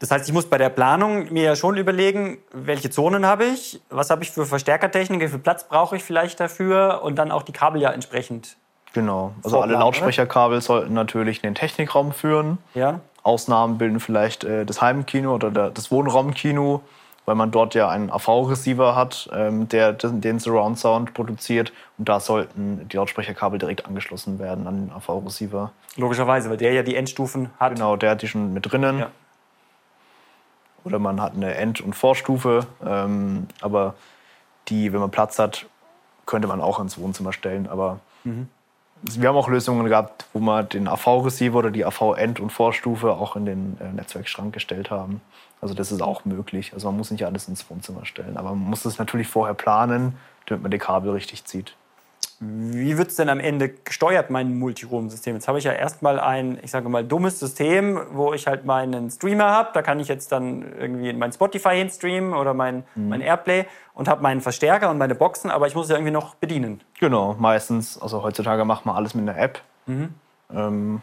Das 0.00 0.10
heißt, 0.10 0.26
ich 0.26 0.32
muss 0.32 0.46
bei 0.46 0.56
der 0.56 0.70
Planung 0.70 1.30
mir 1.30 1.42
ja 1.42 1.56
schon 1.56 1.76
überlegen, 1.76 2.38
welche 2.52 2.88
Zonen 2.88 3.26
habe 3.26 3.44
ich, 3.44 3.82
was 3.90 4.08
habe 4.08 4.22
ich 4.22 4.30
für 4.30 4.46
Verstärkertechnik, 4.46 5.20
wie 5.20 5.28
viel 5.28 5.38
Platz 5.38 5.68
brauche 5.68 5.96
ich 5.96 6.02
vielleicht 6.02 6.40
dafür 6.40 7.02
und 7.02 7.16
dann 7.16 7.30
auch 7.30 7.42
die 7.42 7.52
Kabel 7.52 7.82
ja 7.82 7.90
entsprechend. 7.90 8.56
Genau, 8.94 9.34
also 9.44 9.60
alle 9.60 9.74
Lautsprecherkabel 9.74 10.62
sollten 10.62 10.94
natürlich 10.94 11.44
in 11.44 11.50
den 11.50 11.54
Technikraum 11.54 12.12
führen. 12.12 12.58
Ja. 12.74 13.00
Ausnahmen 13.22 13.76
bilden 13.76 14.00
vielleicht 14.00 14.42
äh, 14.42 14.64
das 14.64 14.80
Heimkino 14.80 15.34
oder 15.34 15.50
der, 15.50 15.70
das 15.70 15.90
Wohnraumkino, 15.90 16.80
weil 17.26 17.34
man 17.34 17.50
dort 17.50 17.74
ja 17.74 17.88
einen 17.88 18.10
AV-Receiver 18.10 18.96
hat, 18.96 19.28
ähm, 19.32 19.68
der 19.68 19.92
den 19.92 20.38
Surround 20.38 20.78
Sound 20.78 21.14
produziert. 21.14 21.72
Und 21.98 22.08
da 22.08 22.18
sollten 22.18 22.88
die 22.88 22.96
Lautsprecherkabel 22.96 23.58
direkt 23.58 23.86
angeschlossen 23.86 24.38
werden 24.38 24.66
an 24.66 24.86
den 24.86 24.92
AV-Receiver. 24.92 25.70
Logischerweise, 25.96 26.50
weil 26.50 26.56
der 26.56 26.72
ja 26.72 26.82
die 26.82 26.96
Endstufen 26.96 27.50
hat. 27.58 27.74
Genau, 27.74 27.96
der 27.96 28.10
hat 28.10 28.22
die 28.22 28.28
schon 28.28 28.52
mit 28.52 28.70
drinnen. 28.70 28.98
Ja. 29.00 29.10
Oder 30.84 30.98
man 30.98 31.20
hat 31.20 31.34
eine 31.34 31.54
End- 31.54 31.80
und 31.80 31.94
Vorstufe. 31.94 32.66
Ähm, 32.84 33.46
aber 33.60 33.94
die, 34.68 34.92
wenn 34.92 35.00
man 35.00 35.10
Platz 35.10 35.38
hat, 35.38 35.66
könnte 36.26 36.48
man 36.48 36.60
auch 36.60 36.80
ins 36.80 36.98
Wohnzimmer 36.98 37.32
stellen. 37.32 37.68
Aber 37.68 38.00
mhm. 38.24 38.48
wir 39.02 39.28
haben 39.28 39.36
auch 39.36 39.48
Lösungen 39.48 39.86
gehabt, 39.86 40.26
wo 40.32 40.40
wir 40.40 40.62
den 40.62 40.88
AV-Receiver 40.88 41.58
oder 41.58 41.70
die 41.70 41.84
AV-End- 41.84 42.40
und 42.40 42.50
Vorstufe 42.50 43.12
auch 43.12 43.36
in 43.36 43.44
den 43.44 43.78
äh, 43.80 43.92
Netzwerkschrank 43.92 44.52
gestellt 44.52 44.90
haben. 44.90 45.20
Also 45.60 45.74
das 45.74 45.92
ist 45.92 46.02
auch 46.02 46.24
möglich. 46.24 46.72
Also 46.72 46.88
man 46.88 46.96
muss 46.96 47.10
nicht 47.10 47.24
alles 47.26 47.48
ins 47.48 47.68
Wohnzimmer 47.68 48.04
stellen. 48.04 48.36
Aber 48.36 48.50
man 48.50 48.70
muss 48.70 48.84
es 48.84 48.98
natürlich 48.98 49.28
vorher 49.28 49.54
planen, 49.54 50.16
damit 50.46 50.62
man 50.62 50.70
die 50.70 50.78
Kabel 50.78 51.12
richtig 51.12 51.44
zieht. 51.44 51.76
Wie 52.42 52.96
wird 52.96 53.08
es 53.08 53.16
denn 53.16 53.28
am 53.28 53.38
Ende 53.38 53.68
gesteuert, 53.68 54.30
mein 54.30 54.58
Multiroom-System? 54.58 55.34
Jetzt 55.34 55.46
habe 55.46 55.58
ich 55.58 55.64
ja 55.64 55.72
erstmal 55.72 56.18
ein, 56.18 56.58
ich 56.62 56.70
sage 56.70 56.88
mal, 56.88 57.04
dummes 57.04 57.38
System, 57.38 58.00
wo 58.12 58.32
ich 58.32 58.46
halt 58.46 58.64
meinen 58.64 59.10
Streamer 59.10 59.50
habe. 59.50 59.68
Da 59.74 59.82
kann 59.82 60.00
ich 60.00 60.08
jetzt 60.08 60.32
dann 60.32 60.62
irgendwie 60.62 61.12
mein 61.12 61.32
Spotify 61.32 61.76
hinstreamen 61.76 62.32
oder 62.32 62.54
mein, 62.54 62.84
mhm. 62.94 63.10
mein 63.10 63.20
Airplay 63.20 63.66
und 63.92 64.08
habe 64.08 64.22
meinen 64.22 64.40
Verstärker 64.40 64.88
und 64.88 64.96
meine 64.96 65.14
Boxen, 65.14 65.50
aber 65.50 65.66
ich 65.66 65.74
muss 65.74 65.90
ja 65.90 65.96
irgendwie 65.96 66.12
noch 66.12 66.34
bedienen. 66.34 66.80
Genau, 66.98 67.36
meistens, 67.38 68.00
also 68.00 68.22
heutzutage 68.22 68.64
macht 68.64 68.86
man 68.86 68.96
alles 68.96 69.14
mit 69.14 69.28
einer 69.28 69.38
App. 69.38 69.60
Mhm. 69.84 70.14
Ähm, 70.50 71.02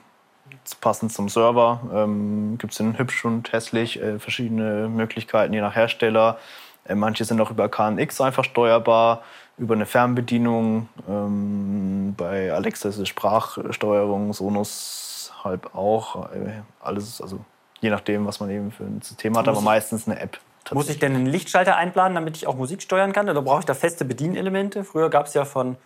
passend 0.81 1.13
zum 1.13 1.29
Server 1.29 1.81
ähm, 1.93 2.57
gibt 2.57 2.73
es 2.73 2.79
in 2.79 2.97
hübsch 2.97 3.25
und 3.25 3.51
hässlich 3.51 4.01
äh, 4.01 4.19
verschiedene 4.19 4.89
Möglichkeiten, 4.89 5.53
je 5.53 5.61
nach 5.61 5.75
Hersteller. 5.75 6.37
Äh, 6.85 6.95
manche 6.95 7.25
sind 7.25 7.39
auch 7.41 7.51
über 7.51 7.69
KNX 7.69 8.21
einfach 8.21 8.43
steuerbar 8.43 9.23
über 9.57 9.73
eine 9.73 9.85
Fernbedienung. 9.85 10.87
Ähm, 11.09 12.13
bei 12.15 12.51
Alexa 12.51 12.89
ist 12.89 12.97
es 12.97 13.07
Sprachsteuerung, 13.07 14.33
Sonos 14.33 15.33
halb 15.43 15.75
auch. 15.75 16.31
Äh, 16.31 16.61
alles, 16.79 17.21
also 17.21 17.39
je 17.81 17.89
nachdem, 17.89 18.25
was 18.25 18.39
man 18.39 18.49
eben 18.49 18.71
für 18.71 18.83
ein 18.83 19.01
System 19.01 19.37
hat, 19.37 19.47
aber 19.47 19.61
meistens 19.61 20.07
eine 20.07 20.19
App. 20.19 20.39
Muss 20.71 20.89
ich 20.89 20.99
denn 20.99 21.15
einen 21.15 21.25
Lichtschalter 21.25 21.77
einplanen, 21.77 22.15
damit 22.15 22.35
ich 22.35 22.45
auch 22.45 22.55
Musik 22.55 22.81
steuern 22.81 23.13
kann? 23.13 23.29
Oder 23.29 23.41
brauche 23.41 23.59
ich 23.59 23.65
da 23.65 23.73
feste 23.73 24.03
Bedienelemente? 24.03 24.83
Früher 24.83 25.09
gab 25.09 25.27
es 25.27 25.33
ja 25.33 25.45
von. 25.45 25.77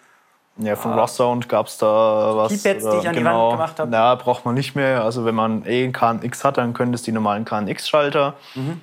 Ja, 0.58 0.76
von 0.76 0.92
ah, 0.92 1.08
Sound 1.08 1.48
gab 1.48 1.68
es 1.68 1.78
da 1.78 2.34
was. 2.36 2.52
Keypads, 2.52 2.90
die 2.90 2.98
ich 2.98 3.08
an 3.08 3.16
genau, 3.16 3.16
die 3.16 3.16
Wand 3.16 3.16
genau. 3.16 3.52
gemacht 3.52 3.80
habe. 3.80 3.92
Ja, 3.92 4.16
braucht 4.16 4.46
man 4.46 4.54
nicht 4.54 4.76
mehr. 4.76 5.04
Also 5.04 5.26
wenn 5.26 5.36
man 5.36 5.66
eh 5.66 5.84
einen 5.84 5.94
KNX 5.94 6.44
hat, 6.44 6.58
dann 6.58 6.74
können 6.74 6.92
das 6.92 7.04
die 7.04 7.12
normalen 7.12 7.46
KNX-Schalter. 7.46 8.36
Mhm. 8.56 8.82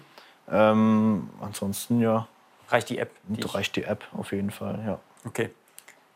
Ähm, 0.50 1.30
ansonsten 1.40 2.00
ja. 2.00 2.26
Reicht 2.68 2.90
die 2.90 2.98
App? 2.98 3.10
Die 3.24 3.46
reicht 3.46 3.76
die 3.76 3.84
App 3.84 4.04
auf 4.16 4.32
jeden 4.32 4.50
Fall, 4.50 4.78
ja. 4.86 4.98
Okay. 5.26 5.50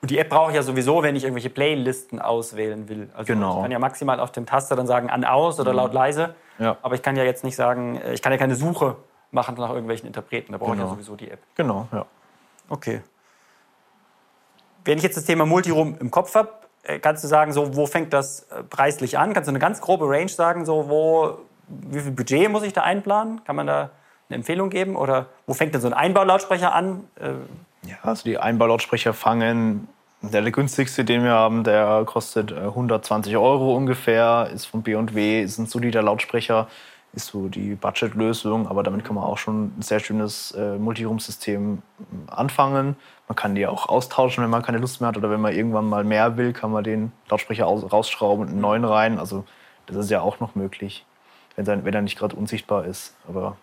Und 0.01 0.11
die 0.11 0.19
App 0.19 0.31
brauche 0.31 0.51
ich 0.51 0.57
ja 0.57 0.63
sowieso, 0.63 1.03
wenn 1.03 1.15
ich 1.15 1.23
irgendwelche 1.23 1.49
Playlisten 1.49 2.19
auswählen 2.21 2.89
will. 2.89 3.09
Also 3.15 3.33
genau. 3.33 3.57
Ich 3.57 3.63
kann 3.63 3.71
ja 3.71 3.79
maximal 3.79 4.21
auf 4.21 4.33
dem 4.33 4.47
Taster 4.47 4.75
dann 4.75 4.87
sagen 4.87 5.11
an, 5.11 5.25
aus 5.25 5.61
oder 5.61 5.71
mhm. 5.73 5.77
laut, 5.77 5.93
leise. 5.93 6.35
Ja. 6.59 6.77
Aber 6.83 6.95
ich 6.95 7.03
kann 7.03 7.17
ja 7.17 7.25
jetzt 7.25 7.45
nicht 7.45 7.57
sagen, 7.57 7.97
äh, 7.97 8.15
ich 8.15 8.21
kann 8.21 8.33
ja 8.33 8.39
keine 8.39 8.57
Suche 8.57 8.97
machen 9.31 9.55
nach 9.57 9.71
irgendwelchen 9.71 10.07
Interpreten. 10.07 10.53
Da 10.53 10.59
brauche 10.59 10.73
genau. 10.73 10.85
ich 10.85 10.91
ja 10.91 10.95
genau. 10.95 11.05
sowieso 11.05 11.17
die 11.17 11.31
App. 11.31 11.41
Genau, 11.55 11.87
ja. 11.93 12.05
Okay. 12.69 13.03
Wenn 14.85 14.99
ich 14.99 15.05
jetzt 15.05 15.17
das 15.17 15.25
Thema 15.25 15.47
Multiroom 15.47 15.97
im 16.01 16.11
Kopf 16.11 16.35
habe, 16.35 16.49
äh, 16.83 16.99
kannst 16.99 17.23
du 17.23 17.29
sagen, 17.29 17.53
so, 17.53 17.77
wo 17.77 17.87
fängt 17.87 18.13
das 18.13 18.43
äh, 18.51 18.63
preislich 18.65 19.19
an? 19.19 19.33
Kannst 19.35 19.49
du 19.49 19.53
eine 19.53 19.59
ganz 19.59 19.81
grobe 19.81 20.09
Range 20.09 20.29
sagen, 20.29 20.65
so, 20.65 20.89
wo, 20.89 21.39
wie 21.69 22.01
viel 22.01 22.13
Budget 22.13 22.51
muss 22.51 22.63
ich 22.63 22.73
da 22.73 22.83
einplanen? 22.83 23.45
Kann 23.45 23.57
man 23.57 23.67
da 23.67 23.91
eine 24.29 24.37
Empfehlung 24.37 24.71
geben? 24.71 24.97
Oder 24.97 25.27
wo 25.47 25.55
fängt 25.55 25.75
denn 25.75 25.81
so 25.81 25.89
ein 25.89 25.95
Einbaulautsprecher 25.95 26.75
an? 26.75 27.05
Äh, 27.21 27.33
ja, 27.89 27.97
also 28.03 28.25
die 28.25 28.39
Einbaulautsprecher 28.39 29.13
fangen, 29.13 29.89
der, 30.23 30.43
der 30.43 30.53
günstigste, 30.53 31.05
den 31.05 31.25
wir 31.25 31.33
haben, 31.33 31.65
der 31.65 32.05
kostet 32.07 32.53
120 32.53 33.33
äh, 33.33 33.37
Euro 33.37 33.77
ungefähr, 33.77 34.51
ist 34.53 34.67
von 34.67 34.83
B&W, 34.83 35.43
ist 35.43 35.59
ein 35.59 35.67
solider 35.67 36.03
Lautsprecher, 36.03 36.69
ist 37.15 37.27
so 37.27 37.49
die 37.49 37.75
Budgetlösung, 37.75 38.67
aber 38.67 38.83
damit 38.83 39.05
kann 39.05 39.15
man 39.15 39.25
auch 39.25 39.39
schon 39.39 39.73
ein 39.79 39.83
sehr 39.83 40.01
schönes 40.01 40.53
äh, 40.53 40.79
Multiroom-System 40.79 41.83
äh, 42.01 42.31
anfangen. 42.31 42.97
Man 43.29 43.37
kann 43.37 43.55
die 43.55 43.67
auch 43.67 43.89
austauschen, 43.89 44.43
wenn 44.43 44.51
man 44.51 44.63
keine 44.63 44.79
Lust 44.79 45.01
mehr 45.01 45.09
hat 45.09 45.17
oder 45.17 45.31
wenn 45.31 45.41
man 45.41 45.55
irgendwann 45.55 45.89
mal 45.89 46.05
mehr 46.05 46.37
will, 46.37 46.53
kann 46.53 46.71
man 46.71 46.85
den 46.85 47.13
Lautsprecher 47.29 47.67
aus, 47.67 47.93
rausschrauben 47.93 48.47
und 48.47 48.51
einen 48.53 48.61
neuen 48.61 48.85
rein. 48.85 49.19
Also 49.19 49.45
das 49.87 49.97
ist 49.97 50.11
ja 50.11 50.21
auch 50.23 50.41
noch 50.41 50.55
möglich, 50.55 51.05
wenn, 51.57 51.67
wenn 51.67 51.95
er 51.95 52.03
nicht 52.03 52.19
gerade 52.19 52.35
unsichtbar 52.35 52.87
ist. 52.87 53.15
Aber 53.29 53.57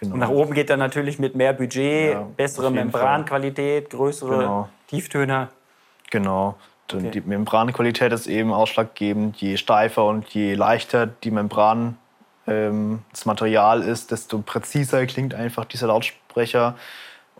Genau. 0.00 0.14
Und 0.14 0.20
nach 0.20 0.30
oben 0.30 0.54
geht 0.54 0.70
dann 0.70 0.78
natürlich 0.78 1.18
mit 1.18 1.34
mehr 1.34 1.52
Budget, 1.52 2.14
ja, 2.14 2.26
bessere 2.34 2.70
Membranqualität, 2.70 3.90
größere 3.90 4.38
genau. 4.38 4.68
Tieftöner. 4.86 5.50
Genau. 6.10 6.54
Okay. 6.90 7.10
Die 7.10 7.20
Membranqualität 7.20 8.10
ist 8.12 8.26
eben 8.26 8.52
ausschlaggebend. 8.52 9.36
Je 9.36 9.58
steifer 9.58 10.06
und 10.06 10.26
je 10.28 10.54
leichter 10.54 11.06
die 11.06 11.30
Membran 11.30 11.98
ähm, 12.50 13.02
das 13.10 13.24
Material 13.24 13.82
ist, 13.82 14.10
desto 14.10 14.38
präziser 14.38 15.06
klingt 15.06 15.34
einfach 15.34 15.64
dieser 15.64 15.86
Lautsprecher. 15.86 16.76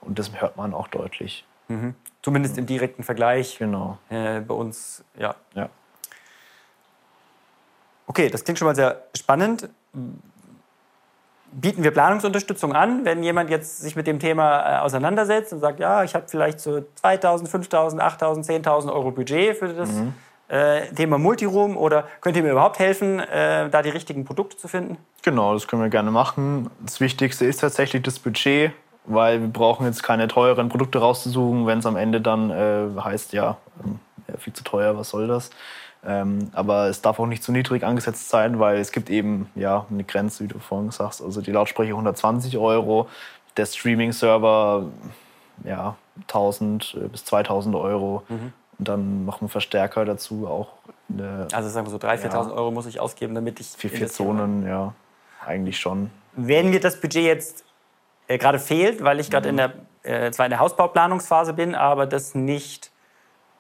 Und 0.00 0.18
das 0.18 0.30
hört 0.40 0.56
man 0.56 0.72
auch 0.72 0.88
deutlich. 0.88 1.44
Mhm. 1.68 1.94
Zumindest 2.22 2.56
im 2.58 2.66
direkten 2.66 3.02
Vergleich. 3.02 3.58
Genau. 3.58 3.98
Äh, 4.08 4.40
bei 4.40 4.54
uns, 4.54 5.04
ja. 5.18 5.34
ja. 5.54 5.68
Okay, 8.06 8.28
das 8.28 8.44
klingt 8.44 8.58
schon 8.58 8.66
mal 8.66 8.74
sehr 8.74 9.04
spannend 9.16 9.68
bieten 11.52 11.82
wir 11.82 11.90
Planungsunterstützung 11.90 12.74
an, 12.74 13.04
wenn 13.04 13.22
jemand 13.22 13.50
jetzt 13.50 13.80
sich 13.80 13.96
mit 13.96 14.06
dem 14.06 14.18
Thema 14.18 14.78
äh, 14.78 14.78
auseinandersetzt 14.80 15.52
und 15.52 15.60
sagt, 15.60 15.80
ja, 15.80 16.04
ich 16.04 16.14
habe 16.14 16.26
vielleicht 16.28 16.60
so 16.60 16.84
2.000, 17.02 17.48
5.000, 17.48 17.98
8.000, 17.98 18.64
10.000 18.64 18.92
Euro 18.92 19.10
Budget 19.10 19.56
für 19.56 19.68
das 19.68 19.90
mhm. 19.90 20.14
Äh, 20.50 20.92
Thema 20.94 21.18
Multiroom 21.18 21.76
oder 21.76 22.08
könnt 22.20 22.36
ihr 22.36 22.42
mir 22.42 22.52
überhaupt 22.52 22.78
helfen, 22.78 23.20
äh, 23.20 23.70
da 23.70 23.82
die 23.82 23.90
richtigen 23.90 24.24
Produkte 24.24 24.56
zu 24.56 24.68
finden? 24.68 24.98
Genau, 25.22 25.54
das 25.54 25.68
können 25.68 25.82
wir 25.82 25.90
gerne 25.90 26.10
machen. 26.10 26.70
Das 26.84 27.00
Wichtigste 27.00 27.46
ist 27.46 27.60
tatsächlich 27.60 28.02
das 28.02 28.18
Budget, 28.18 28.72
weil 29.04 29.40
wir 29.40 29.48
brauchen 29.48 29.86
jetzt 29.86 30.02
keine 30.02 30.28
teuren 30.28 30.68
Produkte 30.68 30.98
rauszusuchen, 30.98 31.66
wenn 31.66 31.78
es 31.78 31.86
am 31.86 31.96
Ende 31.96 32.20
dann 32.20 32.50
äh, 32.50 33.00
heißt, 33.00 33.32
ja, 33.32 33.56
ähm, 33.84 34.00
viel 34.38 34.52
zu 34.52 34.64
teuer, 34.64 34.96
was 34.96 35.10
soll 35.10 35.26
das? 35.26 35.50
Ähm, 36.04 36.50
aber 36.52 36.88
es 36.88 37.02
darf 37.02 37.20
auch 37.20 37.26
nicht 37.26 37.42
zu 37.42 37.52
niedrig 37.52 37.84
angesetzt 37.84 38.30
sein, 38.30 38.58
weil 38.58 38.78
es 38.78 38.90
gibt 38.90 39.10
eben 39.10 39.50
ja, 39.54 39.86
eine 39.90 40.04
Grenze, 40.04 40.44
wie 40.44 40.48
du 40.48 40.58
vorhin 40.58 40.90
sagst. 40.90 41.22
Also 41.22 41.42
die 41.42 41.52
Lautsprecher 41.52 41.90
120 41.90 42.56
Euro, 42.56 43.08
der 43.56 43.66
Streaming-Server 43.66 44.86
ja, 45.64 45.96
1000 46.22 46.96
äh, 46.96 47.08
bis 47.08 47.24
2000 47.26 47.74
Euro. 47.76 48.22
Mhm. 48.28 48.52
Und 48.80 48.88
dann 48.88 49.26
noch 49.26 49.42
ein 49.42 49.50
Verstärker 49.50 50.06
dazu 50.06 50.46
auch. 50.48 50.68
Eine, 51.12 51.48
also 51.52 51.68
sagen 51.68 51.86
wir 51.86 51.90
so 51.90 51.98
3.000, 51.98 52.30
4.000 52.30 52.32
ja, 52.32 52.52
Euro 52.54 52.70
muss 52.70 52.86
ich 52.86 52.98
ausgeben, 52.98 53.34
damit 53.34 53.60
ich. 53.60 53.66
Für 53.68 53.90
vier 53.90 54.08
Zonen, 54.08 54.66
ja, 54.66 54.94
eigentlich 55.44 55.78
schon. 55.78 56.10
Wenn 56.32 56.70
mir 56.70 56.80
das 56.80 56.98
Budget 56.98 57.24
jetzt 57.24 57.64
äh, 58.26 58.38
gerade 58.38 58.58
fehlt, 58.58 59.04
weil 59.04 59.20
ich 59.20 59.30
gerade 59.30 59.52
mhm. 59.52 59.58
in 59.58 59.72
der, 60.02 60.26
äh, 60.28 60.30
zwar 60.30 60.46
in 60.46 60.50
der 60.50 60.60
Hausbauplanungsphase 60.60 61.52
bin, 61.52 61.74
aber 61.74 62.06
das 62.06 62.34
nicht 62.34 62.90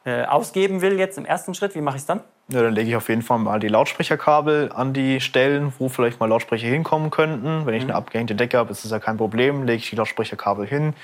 äh, 0.06 0.24
ausgeben 0.24 0.80
will 0.80 0.98
jetzt 0.98 1.18
im 1.18 1.26
ersten 1.26 1.52
Schritt, 1.52 1.74
wie 1.74 1.82
mache 1.82 1.96
ich 1.96 2.02
es 2.02 2.06
dann? 2.06 2.20
Ja, 2.48 2.62
dann 2.62 2.72
lege 2.72 2.88
ich 2.88 2.96
auf 2.96 3.10
jeden 3.10 3.20
Fall 3.20 3.40
mal 3.40 3.60
die 3.60 3.68
Lautsprecherkabel 3.68 4.72
an 4.72 4.94
die 4.94 5.20
Stellen, 5.20 5.74
wo 5.78 5.90
vielleicht 5.90 6.18
mal 6.18 6.30
Lautsprecher 6.30 6.66
hinkommen 6.66 7.10
könnten. 7.10 7.66
Wenn 7.66 7.74
ich 7.74 7.84
mhm. 7.84 7.90
eine 7.90 7.98
abgehängte 7.98 8.34
Decke 8.34 8.56
habe, 8.56 8.70
ist 8.70 8.84
das 8.84 8.90
ja 8.90 9.00
kein 9.00 9.18
Problem. 9.18 9.64
Lege 9.64 9.82
ich 9.82 9.90
die 9.90 9.96
Lautsprecherkabel 9.96 10.66
hin, 10.66 10.94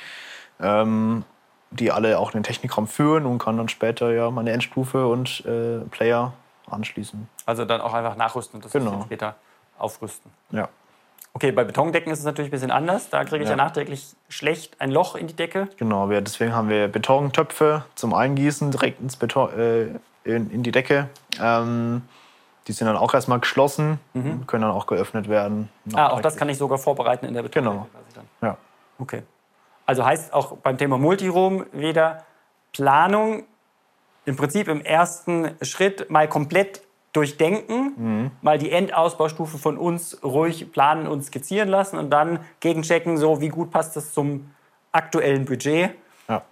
ähm, 0.59 1.25
die 1.71 1.91
alle 1.93 2.19
auch 2.19 2.33
in 2.33 2.39
den 2.39 2.43
Technikraum 2.45 2.87
führen 2.87 3.27
und 3.27 3.39
kann 3.39 3.57
dann 3.57 3.69
später 3.69 4.13
ja 4.13 4.31
meine 4.31 4.53
Endstufe 4.53 5.07
und 5.07 5.45
äh, 5.47 5.81
Player 5.91 6.33
anschließen. 6.71 7.29
Also 7.45 7.65
dann 7.65 7.81
auch 7.81 7.95
einfach 7.95 8.17
nachrüsten 8.17 8.59
und 8.59 8.65
das 8.65 8.73
genau. 8.73 9.03
später 9.05 9.37
aufrüsten. 9.79 10.31
Ja. 10.51 10.69
Okay, 11.37 11.53
bei 11.53 11.65
Betondecken 11.65 12.11
ist 12.11 12.21
es 12.21 12.25
natürlich 12.25 12.49
ein 12.49 12.53
bisschen 12.53 12.71
anders. 12.71 13.11
Da 13.11 13.25
kriege 13.25 13.45
ich 13.45 13.51
ja. 13.51 13.57
ja. 13.57 13.63
nachträglich 13.63 14.17
schlecht 14.31 14.81
ein 14.81 14.91
Loch 14.91 15.17
in 15.17 15.27
die 15.27 15.37
Decke. 15.37 15.69
Genau, 15.77 16.09
wir, 16.09 16.23
deswegen 16.23 16.55
haben 16.55 16.71
wir 16.71 16.89
Betontöpfe 16.89 17.85
zum 17.95 18.15
Eingießen 18.15 18.71
direkt 18.71 19.03
ins 19.03 19.17
Beton, 19.17 19.51
äh, 19.53 19.83
in, 20.25 20.51
in, 20.51 20.63
die 20.63 20.73
Decke. 20.73 21.11
Ähm, 21.39 22.03
die 22.67 22.73
sind 22.73 22.87
dann 22.87 22.97
auch 22.97 23.13
erstmal 23.13 23.39
geschlossen 23.39 24.01
mhm. 24.15 24.31
und 24.31 24.49
können 24.49 24.63
dann 24.63 24.71
auch 24.71 24.87
geöffnet 24.87 25.29
werden. 25.29 25.69
Ah, 25.93 26.09
auch 26.09 26.23
das 26.23 26.37
kann 26.37 26.49
ich 26.49 26.57
sogar 26.57 26.79
vorbereiten 26.79 27.27
in 27.27 27.35
der 27.35 27.43
Betondecke. 27.43 27.87
Genau. 28.11 28.27
Ja. 28.41 28.57
Okay. 28.99 29.23
Also 29.87 30.05
heißt 30.05 30.35
auch 30.35 30.59
beim 30.59 30.77
Thema 30.77 30.99
Multiroom 30.99 31.65
wieder 31.73 32.25
Planung 32.73 33.45
im 34.25 34.37
Prinzip 34.37 34.69
im 34.69 34.81
ersten 34.81 35.53
Schritt 35.63 36.11
mal 36.11 36.29
komplett 36.29 36.83
durchdenken, 37.13 37.93
mhm. 37.97 38.31
mal 38.43 38.59
die 38.59 38.71
Endausbaustufe 38.71 39.57
von 39.57 39.79
uns 39.79 40.23
ruhig 40.23 40.71
planen 40.73 41.07
und 41.07 41.23
skizzieren 41.25 41.69
lassen 41.69 41.97
und 41.97 42.11
dann 42.11 42.41
gegenchecken, 42.61 43.17
so 43.17 43.41
wie 43.41 43.49
gut 43.49 43.71
passt 43.71 43.97
das 43.97 44.13
zum 44.13 44.51
aktuellen 44.93 45.47
Budget, 45.47 45.93
ja. 46.29 46.43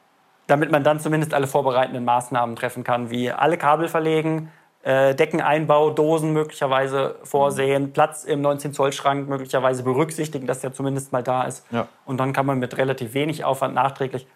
damit 0.46 0.70
man 0.70 0.82
dann 0.82 1.00
zumindest 1.00 1.34
alle 1.34 1.46
vorbereitenden 1.46 2.04
Maßnahmen 2.04 2.56
treffen 2.56 2.82
kann, 2.82 3.10
wie 3.10 3.30
alle 3.30 3.58
Kabel 3.58 3.88
verlegen, 3.88 4.50
äh, 4.84 5.14
Deckeneinbau, 5.14 5.90
Dosen 5.90 6.32
möglicherweise 6.32 7.16
vorsehen, 7.24 7.84
mhm. 7.84 7.92
Platz 7.92 8.24
im 8.24 8.42
19-Zoll-Schrank 8.42 9.28
möglicherweise 9.28 9.82
berücksichtigen, 9.82 10.46
dass 10.46 10.60
der 10.60 10.72
zumindest 10.72 11.12
mal 11.12 11.22
da 11.22 11.44
ist. 11.44 11.64
Ja. 11.70 11.88
Und 12.04 12.18
dann 12.18 12.32
kann 12.32 12.46
man 12.46 12.58
mit 12.58 12.76
relativ 12.76 13.14
wenig 13.14 13.44
Aufwand 13.44 13.74
nachträglich 13.74 14.26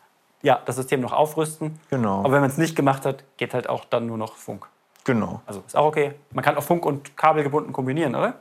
ja, 0.43 0.61
das 0.65 0.77
System 0.77 1.01
noch 1.01 1.13
aufrüsten. 1.13 1.79
Genau. 1.91 2.21
Aber 2.21 2.33
wenn 2.33 2.41
man 2.41 2.51
es 2.51 2.59
nicht 2.59 2.77
gemacht 2.77 3.05
hat, 3.05 3.25
geht 3.37 3.55
halt 3.55 3.69
auch 3.69 3.85
dann 3.85 4.07
nur 4.07 4.17
noch 4.17 4.37
Funk. 4.37 4.67
Genau. 5.05 5.43
Also 5.47 5.63
ist 5.67 5.77
auch 5.77 5.87
okay. 5.87 6.15
Man 6.33 6.45
kann 6.45 6.57
auch 6.57 6.63
Funk 6.63 6.87
und 6.87 7.17
Kabel 7.17 7.43
gebunden 7.43 7.73
kombinieren, 7.73 8.15
oder? 8.15 8.35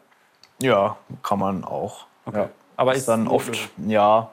Ja, 0.62 0.98
kann 1.24 1.40
man 1.40 1.64
auch. 1.64 2.06
Okay. 2.26 2.40
Ja. 2.40 2.50
Aber 2.76 2.94
ist, 2.94 3.00
ist 3.00 3.08
dann 3.08 3.28
oft, 3.28 3.70
ja, 3.86 4.30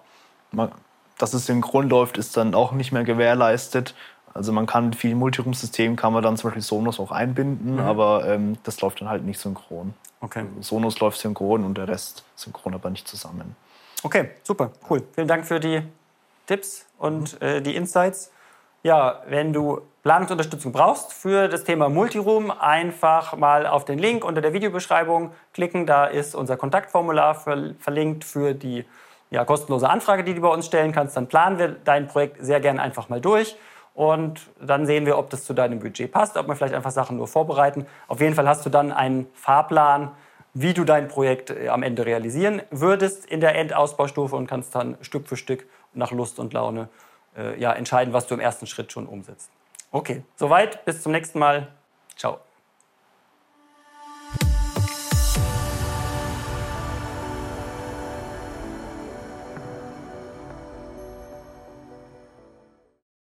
man, 0.53 0.71
dass 1.19 1.33
es 1.35 1.47
synchron 1.47 1.89
läuft, 1.89 2.19
ist 2.19 2.37
dann 2.37 2.55
auch 2.55 2.73
nicht 2.73 2.93
mehr 2.93 3.05
gewährleistet. 3.05 3.95
Also 4.35 4.53
man 4.53 4.67
kann 4.67 4.87
mit 4.87 4.97
vielen 4.97 5.19
Multiroom-Systemen 5.19 5.97
kann 5.97 6.13
man 6.13 6.23
dann 6.23 6.37
zum 6.37 6.51
Beispiel 6.51 6.63
Sonos 6.63 6.99
auch 6.99 7.13
einbinden, 7.13 7.75
mhm. 7.75 7.81
aber 7.81 8.27
ähm, 8.27 8.59
das 8.65 8.81
läuft 8.81 9.01
dann 9.01 9.09
halt 9.09 9.25
nicht 9.25 9.39
synchron. 9.39 9.95
Okay. 10.21 10.45
Sonos 10.61 10.99
läuft 10.99 11.19
synchron 11.19 11.65
und 11.65 11.79
der 11.79 11.87
Rest 11.87 12.25
synchron 12.35 12.75
aber 12.75 12.91
nicht 12.91 13.07
zusammen. 13.07 13.55
Okay, 14.03 14.31
super, 14.43 14.73
cool. 14.91 15.03
Vielen 15.15 15.29
Dank 15.29 15.47
für 15.47 15.61
die 15.61 15.83
Tipps 16.47 16.85
und 16.99 17.41
mhm. 17.41 17.47
äh, 17.47 17.61
die 17.61 17.77
Insights. 17.77 18.33
Ja, 18.83 19.23
wenn 19.29 19.53
du 19.53 19.81
Planungsunterstützung 20.03 20.73
brauchst 20.73 21.13
für 21.13 21.49
das 21.49 21.65
Thema 21.65 21.89
Multiroom, 21.89 22.51
einfach 22.51 23.37
mal 23.37 23.67
auf 23.67 23.87
den 23.87 23.99
Link 23.99 24.25
unter 24.25 24.43
der 24.43 24.53
Videobeschreibung 24.53 25.31
klicken. 25.55 25.87
Da 25.87 26.05
ist 26.05 26.35
unser 26.35 26.59
Kontaktformular 26.59 27.35
verlinkt 27.35 28.25
für 28.25 28.53
die 28.53 28.85
ja, 29.31 29.45
kostenlose 29.47 29.89
Anfrage, 29.89 30.23
die 30.23 30.35
du 30.35 30.43
bei 30.43 30.49
uns 30.49 30.67
stellen 30.67 30.93
kannst. 30.93 31.17
Dann 31.17 31.29
planen 31.29 31.59
wir 31.59 31.69
dein 31.69 32.09
Projekt 32.09 32.37
sehr 32.45 32.61
gerne 32.61 32.83
einfach 32.83 33.09
mal 33.09 33.23
durch. 33.23 33.57
Und 33.95 34.51
dann 34.61 34.87
sehen 34.87 35.07
wir, 35.07 35.17
ob 35.17 35.31
das 35.31 35.45
zu 35.45 35.55
deinem 35.55 35.79
Budget 35.79 36.11
passt, 36.11 36.37
ob 36.37 36.49
wir 36.49 36.57
vielleicht 36.57 36.75
einfach 36.75 36.91
Sachen 36.91 37.17
nur 37.17 37.29
vorbereiten. 37.29 37.87
Auf 38.09 38.21
jeden 38.21 38.35
Fall 38.35 38.49
hast 38.49 38.67
du 38.67 38.71
dann 38.71 38.93
einen 38.93 39.27
Fahrplan, 39.35 40.11
wie 40.53 40.75
du 40.75 40.85
dein 40.85 41.09
Projekt 41.09 41.51
äh, 41.51 41.69
am 41.69 41.83
Ende 41.83 42.07
realisieren 42.07 42.63
würdest 42.71 43.27
in 43.27 43.41
der 43.41 43.55
Endausbaustufe 43.57 44.35
und 44.37 44.47
kannst 44.47 44.75
dann 44.75 44.97
Stück 45.01 45.29
für 45.29 45.37
Stück 45.37 45.67
nach 45.95 46.11
Lust 46.11 46.39
und 46.39 46.53
Laune 46.53 46.89
äh, 47.37 47.59
ja, 47.61 47.73
entscheiden, 47.73 48.13
was 48.13 48.27
du 48.27 48.35
im 48.35 48.41
ersten 48.41 48.67
Schritt 48.67 48.93
schon 48.93 49.07
umsetzt. 49.07 49.51
Okay, 49.91 50.23
soweit. 50.37 50.85
Bis 50.85 51.03
zum 51.03 51.13
nächsten 51.13 51.39
Mal. 51.39 51.69
Ciao. 52.17 52.39